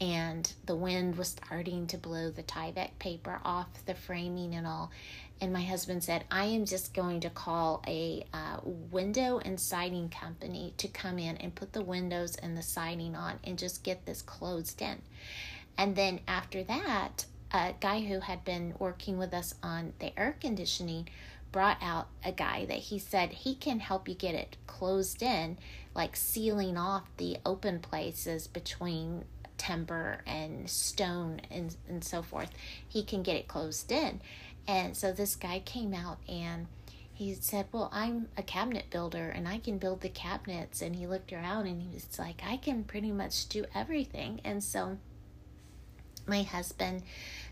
and 0.00 0.52
the 0.66 0.76
wind 0.76 1.16
was 1.16 1.28
starting 1.28 1.86
to 1.86 1.96
blow 1.96 2.30
the 2.30 2.42
Tyvek 2.42 2.98
paper 2.98 3.40
off 3.44 3.68
the 3.86 3.94
framing 3.94 4.54
and 4.54 4.66
all 4.66 4.90
and 5.40 5.52
my 5.52 5.62
husband 5.62 6.02
said, 6.02 6.24
I 6.30 6.46
am 6.46 6.64
just 6.64 6.94
going 6.94 7.20
to 7.20 7.30
call 7.30 7.82
a 7.86 8.24
uh, 8.32 8.60
window 8.64 9.38
and 9.38 9.60
siding 9.60 10.08
company 10.08 10.72
to 10.78 10.88
come 10.88 11.18
in 11.18 11.36
and 11.36 11.54
put 11.54 11.72
the 11.72 11.84
windows 11.84 12.36
and 12.36 12.56
the 12.56 12.62
siding 12.62 13.14
on 13.14 13.38
and 13.44 13.58
just 13.58 13.82
get 13.82 14.06
this 14.06 14.22
closed 14.22 14.80
in. 14.80 15.02
And 15.76 15.94
then 15.94 16.20
after 16.26 16.62
that, 16.64 17.26
a 17.52 17.74
guy 17.80 18.00
who 18.00 18.20
had 18.20 18.44
been 18.44 18.74
working 18.78 19.18
with 19.18 19.34
us 19.34 19.54
on 19.62 19.92
the 19.98 20.18
air 20.18 20.36
conditioning 20.40 21.08
brought 21.52 21.78
out 21.82 22.08
a 22.24 22.32
guy 22.32 22.64
that 22.66 22.78
he 22.78 22.98
said 22.98 23.30
he 23.30 23.54
can 23.54 23.80
help 23.80 24.08
you 24.08 24.14
get 24.14 24.34
it 24.34 24.56
closed 24.66 25.22
in, 25.22 25.58
like 25.94 26.16
sealing 26.16 26.76
off 26.76 27.04
the 27.18 27.36
open 27.44 27.78
places 27.78 28.46
between 28.46 29.24
timber 29.58 30.22
and 30.26 30.68
stone 30.68 31.40
and, 31.50 31.74
and 31.88 32.04
so 32.04 32.22
forth. 32.22 32.50
He 32.88 33.02
can 33.02 33.22
get 33.22 33.36
it 33.36 33.48
closed 33.48 33.90
in. 33.90 34.20
And 34.68 34.96
so 34.96 35.12
this 35.12 35.36
guy 35.36 35.60
came 35.60 35.94
out 35.94 36.18
and 36.28 36.66
he 37.12 37.34
said, 37.34 37.66
Well, 37.72 37.88
I'm 37.92 38.28
a 38.36 38.42
cabinet 38.42 38.90
builder 38.90 39.30
and 39.30 39.48
I 39.48 39.58
can 39.58 39.78
build 39.78 40.00
the 40.00 40.08
cabinets. 40.08 40.82
And 40.82 40.96
he 40.96 41.06
looked 41.06 41.32
around 41.32 41.66
and 41.66 41.80
he 41.80 41.88
was 41.94 42.18
like, 42.18 42.42
I 42.46 42.56
can 42.56 42.84
pretty 42.84 43.12
much 43.12 43.48
do 43.48 43.64
everything. 43.74 44.40
And 44.44 44.62
so 44.62 44.98
my 46.26 46.42
husband 46.42 47.02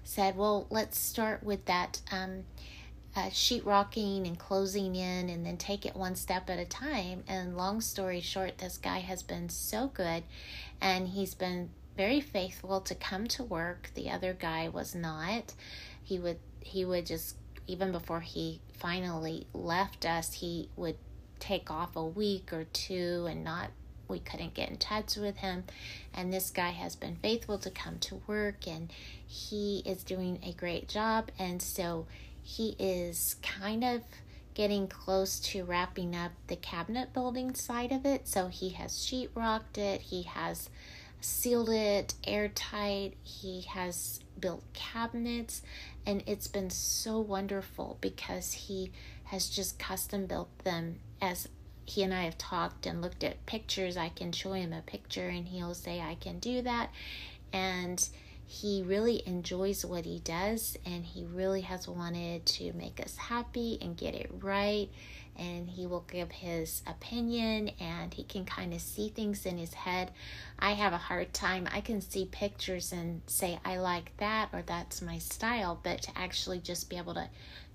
said, 0.03 0.37
Well, 0.37 0.67
let's 0.71 0.99
start 0.99 1.43
with 1.43 1.65
that. 1.67 2.01
Um, 2.11 2.45
uh, 3.17 3.31
sheetrocking 3.31 4.27
and 4.27 4.39
closing 4.39 4.97
in 4.97 5.29
and 5.29 5.47
then 5.47 5.57
take 5.57 5.87
it 5.87 5.95
one 5.95 6.17
step 6.17 6.51
at 6.51 6.59
a 6.59 6.65
time. 6.65 7.23
And 7.29 7.57
long 7.57 7.81
story 7.81 8.21
short, 8.21 8.59
this 8.59 8.77
guy 8.77 8.99
has 8.99 9.23
been 9.23 9.49
so 9.49 9.87
good 9.87 10.25
and 10.81 11.09
he's 11.09 11.35
been 11.35 11.71
very 11.97 12.21
faithful 12.21 12.81
to 12.81 12.95
come 12.95 13.27
to 13.29 13.45
work. 13.45 13.91
The 13.95 14.11
other 14.11 14.33
guy 14.33 14.69
was 14.69 14.95
not. 14.95 15.55
He 16.03 16.19
would 16.19 16.39
he 16.65 16.85
would 16.85 17.07
just 17.07 17.37
even 17.67 17.93
before 17.93 18.21
he 18.21 18.61
finally 18.75 19.47
left 19.55 20.05
us, 20.05 20.35
he 20.35 20.69
would 20.77 20.97
take 21.39 21.71
off 21.71 21.97
a 21.97 22.05
week 22.05 22.53
or 22.53 22.65
two 22.65 23.27
and 23.29 23.43
not 23.43 23.71
we 24.07 24.19
couldn't 24.19 24.55
get 24.55 24.69
in 24.69 24.77
touch 24.77 25.17
with 25.17 25.39
him. 25.39 25.65
And 26.13 26.33
this 26.33 26.51
guy 26.51 26.71
has 26.71 26.95
been 26.95 27.17
faithful 27.17 27.59
to 27.59 27.71
come 27.71 27.99
to 28.01 28.21
work 28.27 28.67
and 28.67 28.93
he 29.27 29.83
is 29.87 30.05
doing 30.05 30.39
a 30.43 30.53
great 30.53 30.89
job. 30.89 31.31
And 31.39 31.63
so 31.63 32.07
he 32.43 32.77
is 32.79 33.37
kind 33.43 33.83
of 33.83 34.03
getting 34.53 34.87
close 34.87 35.41
to 35.41 35.65
wrapping 35.65 36.15
up 36.15 36.33
the 36.47 36.57
cabinet 36.57 37.13
building 37.13 37.55
side 37.55 37.93
of 37.93 38.05
it. 38.05 38.29
So 38.29 38.49
he 38.49 38.71
has 38.71 38.93
sheetrocked 38.93 39.79
it. 39.79 40.03
He 40.03 40.23
has 40.25 40.69
sealed 41.25 41.71
it 41.71 42.15
airtight 42.27 43.15
he 43.23 43.63
has 43.63 44.21
built 44.39 44.63
cabinets 44.75 45.63
and 46.07 46.23
it's 46.27 46.49
been 46.49 46.71
so 46.71 47.19
wonderful 47.19 47.97
because 48.01 48.53
he 48.53 48.93
has 49.25 49.49
just 49.49 49.79
custom 49.79 50.27
built 50.27 50.51
them 50.65 50.97
as 51.23 51.49
he 51.87 52.03
and 52.03 52.15
I 52.15 52.23
have 52.23 52.39
talked 52.39 52.87
and 52.87 53.03
looked 53.03 53.25
at 53.25 53.45
pictures, 53.47 53.97
I 53.97 54.09
can 54.09 54.33
show 54.33 54.53
him 54.53 54.73
a 54.73 54.81
picture 54.83 55.29
and 55.29 55.47
he'll 55.47 55.75
say, 55.75 56.01
I 56.01 56.15
can 56.15 56.39
do 56.39 56.63
that. 56.63 56.91
And 57.53 58.07
he 58.47 58.83
really 58.83 59.23
enjoys 59.27 59.85
what 59.85 60.05
he 60.05 60.19
does 60.21 60.77
and 60.85 61.05
he 61.05 61.25
really 61.25 61.63
has 61.63 61.89
wanted 61.89 62.45
to 62.45 62.73
make 62.75 63.01
us 63.01 63.17
happy 63.17 63.79
and 63.81 63.97
get 63.97 64.15
it 64.15 64.31
right. 64.41 64.89
And 65.37 65.69
he 65.69 65.87
will 65.87 66.05
give 66.09 66.31
his 66.31 66.83
opinion 66.87 67.71
and 67.81 68.15
he 68.15 68.23
can 68.23 68.45
kind 68.45 68.73
of 68.73 68.81
see 68.81 69.09
things 69.09 69.47
in 69.47 69.59
his 69.59 69.75
head. 69.75 70.13
I 70.59 70.73
have 70.73 70.93
a 70.93 70.99
hard 70.99 71.33
time. 71.33 71.69
I 71.73 71.81
can 71.81 72.01
see 72.01 72.27
pictures 72.27 72.93
and 72.93 73.23
say, 73.27 73.59
I 73.65 73.79
like 73.79 74.17
that 74.19 74.51
or 74.53 74.63
that's 74.63 75.03
my 75.03 75.19
style, 75.19 75.81
but 75.83 76.03
to 76.03 76.17
actually 76.17 76.61
just 76.61 76.89
be 76.89 76.97
able 76.97 77.15
to 77.15 77.29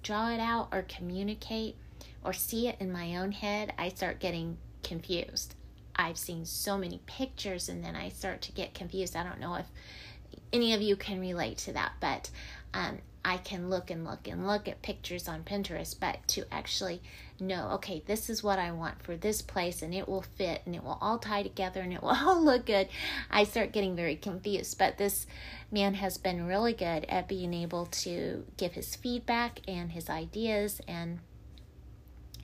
draw 0.03 0.29
it 0.29 0.39
out 0.39 0.69
or 0.71 0.84
communicate 0.84 1.75
or 2.23 2.32
see 2.32 2.67
it 2.67 2.77
in 2.79 2.91
my 2.91 3.17
own 3.17 3.34
head, 3.34 3.73
I 3.77 3.89
start 3.89 4.19
getting 4.19 4.58
confused. 4.84 5.55
I've 5.97 6.17
seen 6.17 6.45
so 6.45 6.77
many 6.77 7.01
pictures 7.08 7.67
and 7.67 7.84
then 7.84 7.97
I 7.97 8.08
start 8.08 8.41
to 8.43 8.53
get 8.53 8.73
confused. 8.73 9.17
I 9.17 9.23
don't 9.23 9.41
know 9.41 9.55
if 9.55 9.65
any 10.51 10.73
of 10.73 10.81
you 10.81 10.95
can 10.95 11.19
relate 11.19 11.57
to 11.59 11.73
that, 11.73 11.93
but 11.99 12.29
um, 12.73 12.99
I 13.23 13.38
can 13.38 13.69
look 13.69 13.91
and 13.91 14.05
look 14.05 14.27
and 14.27 14.47
look 14.47 14.67
at 14.67 14.81
pictures 14.81 15.27
on 15.27 15.43
Pinterest, 15.43 15.95
but 15.99 16.25
to 16.29 16.45
actually 16.51 17.01
know, 17.39 17.69
okay, 17.73 18.01
this 18.05 18.29
is 18.29 18.43
what 18.43 18.59
I 18.59 18.71
want 18.71 19.01
for 19.01 19.15
this 19.15 19.41
place 19.41 19.81
and 19.81 19.93
it 19.93 20.07
will 20.07 20.21
fit 20.21 20.62
and 20.65 20.75
it 20.75 20.83
will 20.83 20.97
all 21.01 21.19
tie 21.19 21.43
together 21.43 21.81
and 21.81 21.93
it 21.93 22.01
will 22.01 22.09
all 22.15 22.41
look 22.41 22.65
good, 22.65 22.88
I 23.29 23.43
start 23.43 23.71
getting 23.71 23.95
very 23.95 24.15
confused. 24.15 24.77
But 24.77 24.97
this 24.97 25.27
man 25.71 25.95
has 25.95 26.17
been 26.17 26.47
really 26.47 26.73
good 26.73 27.05
at 27.05 27.27
being 27.27 27.53
able 27.53 27.88
to 27.88 28.45
give 28.57 28.73
his 28.73 28.95
feedback 28.95 29.59
and 29.67 29.91
his 29.91 30.09
ideas 30.09 30.81
and 30.88 31.19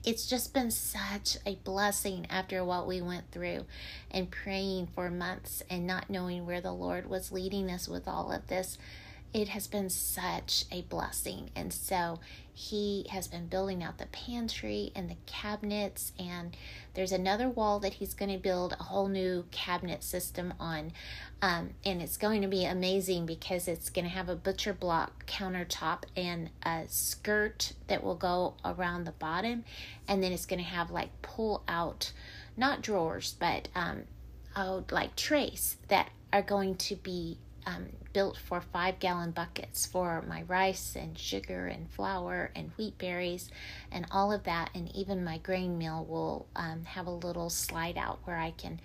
it's 0.06 0.24
just 0.24 0.54
been 0.54 0.70
such 0.70 1.36
a 1.44 1.56
blessing 1.56 2.26
after 2.30 2.64
what 2.64 2.86
we 2.86 3.02
went 3.02 3.28
through 3.32 3.66
and 4.12 4.30
praying 4.30 4.86
for 4.94 5.10
months 5.10 5.64
and 5.68 5.84
not 5.84 6.08
knowing 6.08 6.46
where 6.46 6.60
the 6.60 6.72
Lord 6.72 7.10
was 7.10 7.32
leading 7.32 7.68
us 7.70 7.88
with 7.88 8.06
all 8.06 8.30
of 8.30 8.46
this. 8.46 8.78
It 9.36 9.48
has 9.48 9.66
been 9.66 9.90
such 9.90 10.64
a 10.72 10.80
blessing. 10.80 11.50
And 11.54 11.70
so 11.70 12.20
he 12.54 13.04
has 13.10 13.28
been 13.28 13.48
building 13.48 13.82
out 13.82 13.98
the 13.98 14.06
pantry 14.06 14.92
and 14.96 15.10
the 15.10 15.16
cabinets 15.26 16.14
and 16.18 16.56
there's 16.94 17.12
another 17.12 17.46
wall 17.46 17.78
that 17.80 17.92
he's 17.92 18.14
going 18.14 18.32
to 18.32 18.38
build 18.38 18.72
a 18.72 18.84
whole 18.84 19.08
new 19.08 19.44
cabinet 19.50 20.02
system 20.02 20.54
on 20.58 20.90
um, 21.42 21.74
and 21.84 22.00
it's 22.00 22.16
going 22.16 22.40
to 22.40 22.48
be 22.48 22.64
amazing 22.64 23.26
because 23.26 23.68
it's 23.68 23.90
going 23.90 24.06
to 24.06 24.10
have 24.10 24.30
a 24.30 24.34
butcher 24.34 24.72
block 24.72 25.26
countertop 25.26 26.04
and 26.16 26.48
a 26.62 26.84
skirt 26.88 27.74
that 27.88 28.02
will 28.02 28.14
go 28.14 28.54
around 28.64 29.04
the 29.04 29.12
bottom 29.12 29.62
and 30.08 30.22
then 30.22 30.32
it's 30.32 30.46
going 30.46 30.58
to 30.58 30.64
have 30.64 30.90
like 30.90 31.10
pull 31.20 31.62
out 31.68 32.10
not 32.56 32.80
drawers 32.80 33.36
but 33.38 33.68
um, 33.74 34.04
oh, 34.56 34.82
like 34.90 35.14
trays 35.14 35.76
that 35.88 36.08
are 36.32 36.40
going 36.40 36.74
to 36.74 36.96
be 36.96 37.36
um, 37.66 37.86
built 38.12 38.38
for 38.38 38.60
five 38.60 38.98
gallon 39.00 39.32
buckets 39.32 39.84
for 39.84 40.24
my 40.26 40.42
rice 40.42 40.96
and 40.96 41.18
sugar 41.18 41.66
and 41.66 41.90
flour 41.90 42.50
and 42.54 42.70
wheat 42.78 42.96
berries 42.96 43.50
and 43.90 44.06
all 44.10 44.32
of 44.32 44.44
that. 44.44 44.70
And 44.74 44.94
even 44.94 45.24
my 45.24 45.38
grain 45.38 45.76
mill 45.76 46.06
will 46.08 46.46
um, 46.54 46.84
have 46.84 47.06
a 47.06 47.10
little 47.10 47.50
slide 47.50 47.98
out 47.98 48.20
where 48.24 48.38
I 48.38 48.52
can 48.52 48.80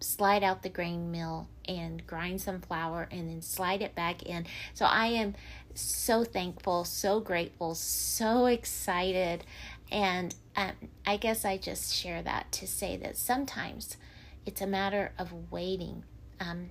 slide 0.00 0.44
out 0.44 0.62
the 0.62 0.68
grain 0.68 1.10
mill 1.10 1.48
and 1.66 2.06
grind 2.06 2.40
some 2.40 2.60
flour 2.60 3.08
and 3.10 3.28
then 3.28 3.42
slide 3.42 3.82
it 3.82 3.94
back 3.94 4.22
in. 4.22 4.46
So 4.74 4.84
I 4.84 5.06
am 5.06 5.34
so 5.74 6.22
thankful, 6.22 6.84
so 6.84 7.20
grateful, 7.20 7.74
so 7.74 8.46
excited. 8.46 9.44
And 9.90 10.34
um, 10.54 10.72
I 11.06 11.16
guess 11.16 11.44
I 11.44 11.56
just 11.56 11.94
share 11.94 12.22
that 12.22 12.52
to 12.52 12.66
say 12.66 12.96
that 12.98 13.16
sometimes 13.16 13.96
it's 14.44 14.60
a 14.60 14.66
matter 14.66 15.12
of 15.18 15.50
waiting. 15.50 16.04
Um, 16.40 16.70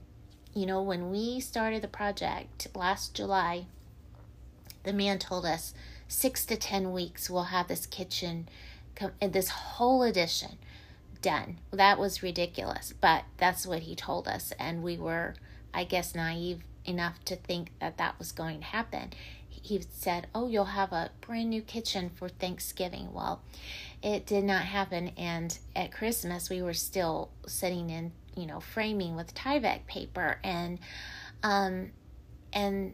you 0.57 0.65
know, 0.65 0.81
when 0.81 1.11
we 1.11 1.39
started 1.39 1.83
the 1.83 1.87
project 1.87 2.67
last 2.75 3.13
July, 3.13 3.67
the 4.81 4.91
man 4.91 5.19
told 5.19 5.45
us 5.45 5.75
six 6.07 6.45
to 6.45 6.55
10 6.55 6.91
weeks 6.91 7.29
we'll 7.29 7.43
have 7.43 7.67
this 7.67 7.85
kitchen, 7.85 8.49
this 9.21 9.49
whole 9.49 10.01
addition 10.01 10.57
done. 11.21 11.57
That 11.69 11.99
was 11.99 12.23
ridiculous, 12.23 12.91
but 12.99 13.25
that's 13.37 13.67
what 13.67 13.81
he 13.83 13.95
told 13.95 14.27
us. 14.27 14.51
And 14.57 14.81
we 14.81 14.97
were, 14.97 15.35
I 15.75 15.83
guess, 15.83 16.15
naive 16.15 16.63
enough 16.85 17.23
to 17.25 17.35
think 17.35 17.69
that 17.79 17.97
that 17.97 18.17
was 18.17 18.31
going 18.31 18.61
to 18.61 18.65
happen. 18.65 19.13
He 19.47 19.79
said, 19.91 20.25
Oh, 20.33 20.47
you'll 20.47 20.65
have 20.65 20.91
a 20.91 21.11
brand 21.21 21.51
new 21.51 21.61
kitchen 21.61 22.09
for 22.15 22.29
Thanksgiving. 22.29 23.13
Well, 23.13 23.41
it 24.01 24.25
did 24.25 24.43
not 24.43 24.63
happen. 24.63 25.11
And 25.17 25.55
at 25.75 25.91
Christmas, 25.91 26.49
we 26.49 26.63
were 26.63 26.73
still 26.73 27.29
sitting 27.45 27.91
in 27.91 28.11
you 28.37 28.45
know 28.45 28.59
framing 28.59 29.15
with 29.15 29.33
Tyvek 29.33 29.87
paper 29.87 30.39
and 30.43 30.79
um 31.43 31.91
and 32.53 32.93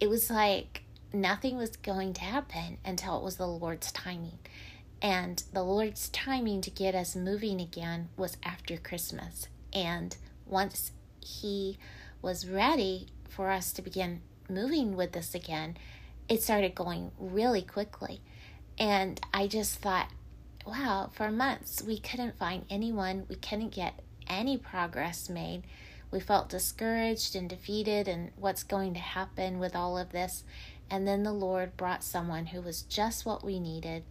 it 0.00 0.08
was 0.08 0.30
like 0.30 0.82
nothing 1.14 1.56
was 1.56 1.76
going 1.76 2.12
to 2.14 2.20
happen 2.20 2.78
until 2.84 3.16
it 3.16 3.22
was 3.22 3.36
the 3.36 3.46
Lord's 3.46 3.92
timing. 3.92 4.38
And 5.00 5.42
the 5.52 5.62
Lord's 5.62 6.08
timing 6.08 6.60
to 6.62 6.70
get 6.70 6.94
us 6.94 7.14
moving 7.14 7.60
again 7.60 8.08
was 8.16 8.36
after 8.42 8.76
Christmas. 8.76 9.48
And 9.72 10.16
once 10.46 10.92
He 11.20 11.78
was 12.20 12.48
ready 12.48 13.08
for 13.28 13.50
us 13.50 13.72
to 13.74 13.82
begin 13.82 14.22
moving 14.48 14.96
with 14.96 15.12
this 15.12 15.34
again, 15.34 15.76
it 16.28 16.42
started 16.42 16.74
going 16.74 17.12
really 17.18 17.62
quickly. 17.62 18.20
And 18.78 19.20
I 19.32 19.46
just 19.46 19.78
thought, 19.78 20.10
wow, 20.66 21.10
for 21.12 21.30
months 21.30 21.82
we 21.82 21.98
couldn't 21.98 22.38
find 22.38 22.64
anyone, 22.70 23.26
we 23.28 23.36
couldn't 23.36 23.74
get 23.74 24.00
any 24.28 24.56
progress 24.56 25.28
made. 25.28 25.64
We 26.10 26.20
felt 26.20 26.48
discouraged 26.48 27.34
and 27.34 27.48
defeated, 27.48 28.06
and 28.06 28.30
what's 28.36 28.62
going 28.62 28.94
to 28.94 29.00
happen 29.00 29.58
with 29.58 29.74
all 29.74 29.98
of 29.98 30.12
this. 30.12 30.44
And 30.90 31.08
then 31.08 31.22
the 31.22 31.32
Lord 31.32 31.76
brought 31.76 32.04
someone 32.04 32.46
who 32.46 32.60
was 32.60 32.82
just 32.82 33.26
what 33.26 33.44
we 33.44 33.58
needed. 33.58 34.04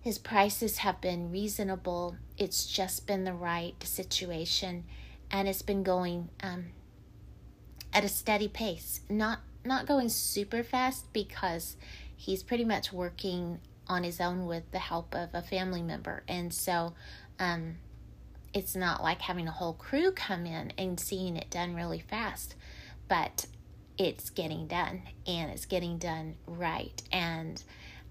His 0.00 0.18
prices 0.18 0.78
have 0.78 1.00
been 1.00 1.30
reasonable, 1.30 2.16
it's 2.38 2.66
just 2.66 3.06
been 3.06 3.24
the 3.24 3.34
right 3.34 3.74
situation, 3.84 4.84
and 5.30 5.46
it's 5.46 5.62
been 5.62 5.82
going 5.82 6.30
um, 6.42 6.66
at 7.92 8.02
a 8.04 8.08
steady 8.08 8.48
pace. 8.48 9.00
Not 9.08 9.40
not 9.62 9.86
going 9.86 10.08
super 10.08 10.62
fast 10.62 11.12
because 11.12 11.76
he's 12.16 12.42
pretty 12.42 12.64
much 12.64 12.94
working 12.94 13.60
on 13.88 14.04
his 14.04 14.22
own 14.22 14.46
with 14.46 14.70
the 14.72 14.78
help 14.78 15.14
of 15.14 15.34
a 15.34 15.42
family 15.42 15.82
member, 15.82 16.22
and 16.26 16.54
so 16.54 16.94
um, 17.38 17.76
it's 18.52 18.74
not 18.74 19.02
like 19.02 19.20
having 19.20 19.48
a 19.48 19.52
whole 19.52 19.74
crew 19.74 20.12
come 20.12 20.46
in 20.46 20.72
and 20.76 20.98
seeing 20.98 21.36
it 21.36 21.50
done 21.50 21.74
really 21.74 22.00
fast, 22.00 22.54
but 23.08 23.46
it's 23.96 24.30
getting 24.30 24.66
done 24.66 25.02
and 25.26 25.50
it's 25.50 25.66
getting 25.66 25.98
done 25.98 26.34
right. 26.46 27.02
And 27.12 27.62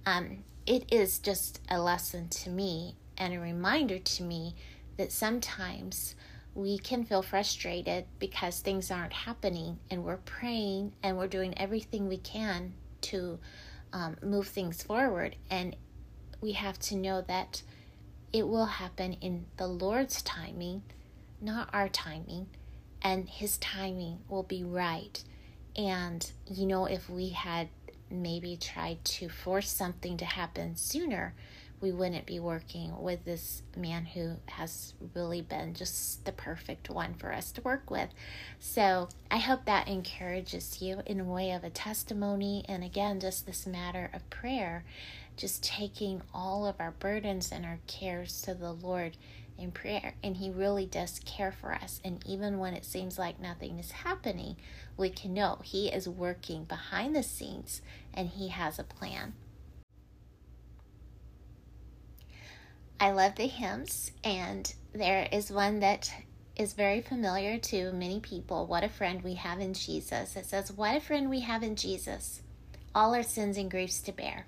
um, 0.05 0.43
it 0.65 0.91
is 0.91 1.19
just 1.19 1.61
a 1.69 1.81
lesson 1.81 2.29
to 2.29 2.49
me 2.49 2.95
and 3.17 3.33
a 3.33 3.39
reminder 3.39 3.99
to 3.99 4.23
me 4.23 4.55
that 4.97 5.11
sometimes 5.11 6.15
we 6.55 6.77
can 6.77 7.03
feel 7.03 7.21
frustrated 7.21 8.05
because 8.19 8.59
things 8.59 8.91
aren't 8.91 9.13
happening 9.13 9.79
and 9.89 10.03
we're 10.03 10.17
praying 10.17 10.93
and 11.03 11.17
we're 11.17 11.27
doing 11.27 11.57
everything 11.57 12.07
we 12.07 12.17
can 12.17 12.73
to 13.01 13.39
um, 13.93 14.17
move 14.21 14.47
things 14.47 14.83
forward. 14.83 15.35
And 15.49 15.75
we 16.41 16.53
have 16.53 16.79
to 16.79 16.95
know 16.95 17.21
that 17.27 17.61
it 18.31 18.47
will 18.47 18.65
happen 18.65 19.13
in 19.21 19.45
the 19.57 19.67
Lord's 19.67 20.21
timing, 20.21 20.83
not 21.41 21.69
our 21.73 21.89
timing, 21.89 22.47
and 23.01 23.27
His 23.27 23.57
timing 23.57 24.19
will 24.27 24.43
be 24.43 24.63
right. 24.63 25.23
And, 25.75 26.29
you 26.45 26.65
know, 26.65 26.85
if 26.85 27.09
we 27.09 27.29
had 27.29 27.69
maybe 28.11 28.57
tried 28.57 29.03
to 29.05 29.29
force 29.29 29.71
something 29.71 30.17
to 30.17 30.25
happen 30.25 30.75
sooner, 30.75 31.33
we 31.81 31.91
wouldn't 31.91 32.25
be 32.25 32.39
working 32.39 33.01
with 33.01 33.23
this 33.23 33.63
man 33.77 34.05
who 34.05 34.35
has 34.47 34.93
really 35.15 35.41
been 35.41 35.73
just 35.73 36.25
the 36.25 36.31
perfect 36.31 36.89
one 36.89 37.13
for 37.13 37.31
us 37.31 37.51
to 37.53 37.61
work 37.61 37.89
with. 37.89 38.09
So 38.59 39.07
I 39.31 39.37
hope 39.37 39.65
that 39.65 39.87
encourages 39.87 40.81
you 40.81 41.01
in 41.05 41.21
a 41.21 41.23
way 41.23 41.51
of 41.51 41.63
a 41.63 41.69
testimony. 41.69 42.65
And 42.67 42.83
again, 42.83 43.19
just 43.19 43.45
this 43.45 43.65
matter 43.65 44.09
of 44.13 44.29
prayer, 44.29 44.83
just 45.39 45.63
taking 45.63 46.21
all 46.33 46.65
of 46.65 46.75
our 46.79 46.91
burdens 46.91 47.49
and 47.51 47.65
our 47.65 47.79
cares 47.87 48.41
to 48.41 48.53
the 48.53 48.73
Lord 48.73 49.15
in 49.57 49.71
prayer. 49.71 50.15
And 50.21 50.35
He 50.35 50.51
really 50.51 50.85
does 50.85 51.19
care 51.25 51.51
for 51.51 51.73
us. 51.73 52.01
And 52.03 52.21
even 52.27 52.59
when 52.59 52.73
it 52.73 52.83
seems 52.83 53.17
like 53.17 53.39
nothing 53.39 53.79
is 53.79 53.91
happening, 53.91 54.57
we 54.97 55.09
can 55.09 55.33
know 55.33 55.59
He 55.63 55.87
is 55.87 56.09
working 56.09 56.65
behind 56.65 57.15
the 57.15 57.23
scenes 57.23 57.81
and 58.13 58.29
He 58.29 58.49
has 58.49 58.77
a 58.77 58.83
plan. 58.83 59.33
I 63.01 63.11
love 63.11 63.35
the 63.35 63.47
hymns, 63.47 64.11
and 64.25 64.73
there 64.91 65.29
is 65.31 65.49
one 65.49 65.79
that 65.79 66.11
is 66.57 66.73
very 66.73 66.99
familiar 66.99 67.57
to 67.57 67.93
many 67.93 68.19
people. 68.19 68.67
What 68.67 68.83
a 68.83 68.89
friend 68.89 69.21
we 69.21 69.35
have 69.35 69.61
in 69.61 69.73
Jesus. 69.73 70.35
It 70.35 70.45
says, 70.45 70.73
What 70.73 70.97
a 70.97 70.99
friend 70.99 71.29
we 71.29 71.39
have 71.39 71.63
in 71.63 71.77
Jesus, 71.77 72.41
all 72.93 73.15
our 73.15 73.23
sins 73.23 73.55
and 73.55 73.71
griefs 73.71 74.01
to 74.01 74.11
bear. 74.11 74.47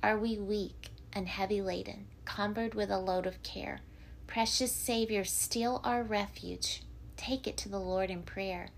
Are 0.00 0.16
we 0.16 0.38
weak 0.38 0.90
and 1.12 1.26
heavy 1.26 1.60
laden, 1.60 2.06
cumbered 2.24 2.74
with 2.74 2.88
a 2.88 2.98
load 2.98 3.26
of 3.26 3.42
care? 3.42 3.80
Precious 4.28 4.70
Savior, 4.70 5.24
still 5.24 5.80
our 5.82 6.04
refuge. 6.04 6.84
Take 7.16 7.48
it 7.48 7.56
to 7.58 7.68
the 7.68 7.80
Lord 7.80 8.08
in 8.08 8.22
prayer. 8.22 8.68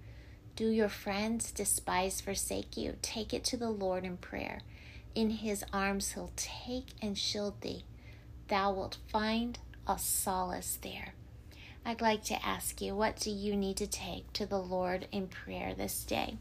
Do 0.56 0.70
your 0.70 0.88
friends 0.88 1.52
despise 1.52 2.22
forsake 2.22 2.74
you? 2.78 2.96
Take 3.02 3.34
it 3.34 3.44
to 3.44 3.58
the 3.58 3.68
Lord 3.68 4.04
in 4.04 4.16
prayer. 4.16 4.62
In 5.14 5.28
his 5.28 5.62
arms 5.74 6.12
he'll 6.12 6.32
take 6.36 6.94
and 7.02 7.18
shield 7.18 7.60
thee. 7.60 7.84
Thou 8.48 8.72
wilt 8.72 8.96
find 9.08 9.58
a 9.86 9.98
solace 9.98 10.78
there. 10.80 11.14
I'd 11.84 12.00
like 12.00 12.24
to 12.24 12.46
ask 12.46 12.80
you, 12.80 12.94
what 12.94 13.16
do 13.16 13.30
you 13.30 13.56
need 13.56 13.76
to 13.76 13.86
take 13.86 14.32
to 14.34 14.46
the 14.46 14.60
Lord 14.60 15.06
in 15.12 15.26
prayer 15.26 15.74
this 15.74 16.02
day? 16.02 16.38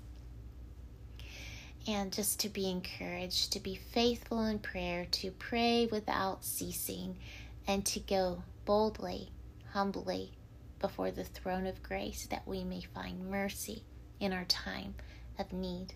And 1.89 2.13
just 2.13 2.39
to 2.41 2.49
be 2.49 2.69
encouraged, 2.69 3.52
to 3.54 3.60
be 3.60 3.73
faithful 3.73 4.45
in 4.45 4.60
prayer, 4.60 5.08
to 5.10 5.32
pray 5.32 5.88
without 5.88 6.45
ceasing, 6.45 7.17
and 7.65 7.84
to 7.88 7.99
go 7.99 8.43
boldly, 8.63 9.32
humbly 9.71 10.34
before 10.78 11.10
the 11.10 11.23
throne 11.23 11.65
of 11.65 11.82
grace 11.82 12.28
that 12.28 12.47
we 12.47 12.63
may 12.63 12.82
find 12.82 13.32
mercy 13.32 13.82
in 14.19 14.34
our 14.34 14.45
time 14.45 14.93
of 15.39 15.52
need. 15.52 15.95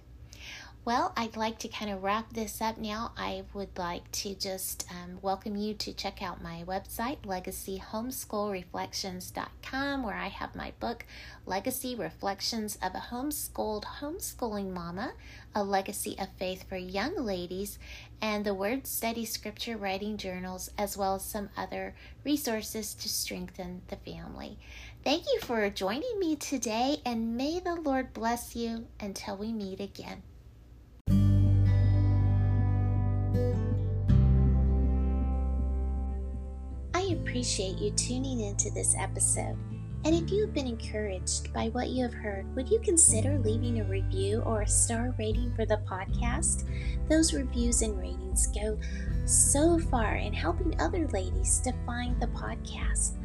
Well, 0.86 1.14
I'd 1.16 1.38
like 1.38 1.60
to 1.60 1.70
kind 1.70 1.90
of 1.90 2.04
wrap 2.04 2.34
this 2.34 2.60
up 2.60 2.78
now. 2.78 3.14
I 3.16 3.46
would 3.54 3.78
like 3.78 4.12
to 4.12 4.36
just 4.36 4.86
um, 4.92 5.18
welcome 5.22 5.56
you 5.56 5.74
to 5.76 5.94
check 5.94 6.22
out 6.22 6.44
my 6.44 6.66
website, 6.68 7.22
legacyhomeschoolreflections.com, 7.22 10.04
where 10.04 10.18
I 10.18 10.28
have 10.28 10.56
my 10.56 10.74
book, 10.82 11.06
Legacy 11.46 11.96
Reflections 11.96 12.78
of 12.84 12.96
a 12.96 13.06
Homeschooled 13.12 13.86
Homeschooling 14.02 14.74
Mama, 14.74 15.14
a 15.56 15.64
legacy 15.64 16.18
of 16.20 16.28
faith 16.38 16.68
for 16.68 16.76
young 16.76 17.16
ladies, 17.16 17.80
and 18.22 18.44
the 18.44 18.54
Word 18.54 18.86
Study 18.86 19.24
Scripture 19.24 19.78
Writing 19.78 20.18
Journals, 20.18 20.70
as 20.78 20.98
well 20.98 21.16
as 21.16 21.24
some 21.24 21.48
other 21.56 21.96
resources 22.26 22.94
to 22.96 23.08
strengthen 23.08 23.84
the 23.88 23.96
family. 23.96 24.58
Thank 25.06 25.28
you 25.34 25.40
for 25.40 25.70
joining 25.70 26.20
me 26.20 26.36
today, 26.36 26.98
and 27.06 27.38
may 27.38 27.62
the 27.62 27.76
Lord 27.76 28.12
bless 28.12 28.54
you 28.54 28.88
until 29.00 29.38
we 29.38 29.54
meet 29.54 29.80
again. 29.80 30.24
Appreciate 37.44 37.78
you 37.78 37.92
tuning 37.92 38.40
into 38.40 38.72
this 38.72 38.96
episode. 38.98 39.58
And 40.06 40.16
if 40.16 40.32
you 40.32 40.46
have 40.46 40.54
been 40.54 40.66
encouraged 40.66 41.52
by 41.52 41.68
what 41.74 41.90
you 41.90 42.04
have 42.04 42.14
heard, 42.14 42.46
would 42.56 42.70
you 42.70 42.80
consider 42.80 43.38
leaving 43.38 43.82
a 43.82 43.84
review 43.84 44.42
or 44.46 44.62
a 44.62 44.68
star 44.68 45.14
rating 45.20 45.54
for 45.54 45.66
the 45.66 45.82
podcast? 45.86 46.64
Those 47.10 47.34
reviews 47.34 47.82
and 47.82 48.00
ratings 48.00 48.48
go 48.48 48.80
so 49.26 49.78
far 49.78 50.16
in 50.16 50.32
helping 50.32 50.80
other 50.80 51.06
ladies 51.10 51.60
to 51.66 51.74
find 51.86 52.18
the 52.22 52.28
podcast. 52.28 53.18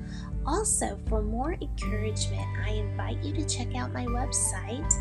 Also, 0.44 0.98
for 1.08 1.22
more 1.22 1.52
encouragement, 1.52 2.48
I 2.66 2.70
invite 2.70 3.22
you 3.22 3.32
to 3.34 3.44
check 3.44 3.76
out 3.76 3.92
my 3.92 4.06
website, 4.06 4.92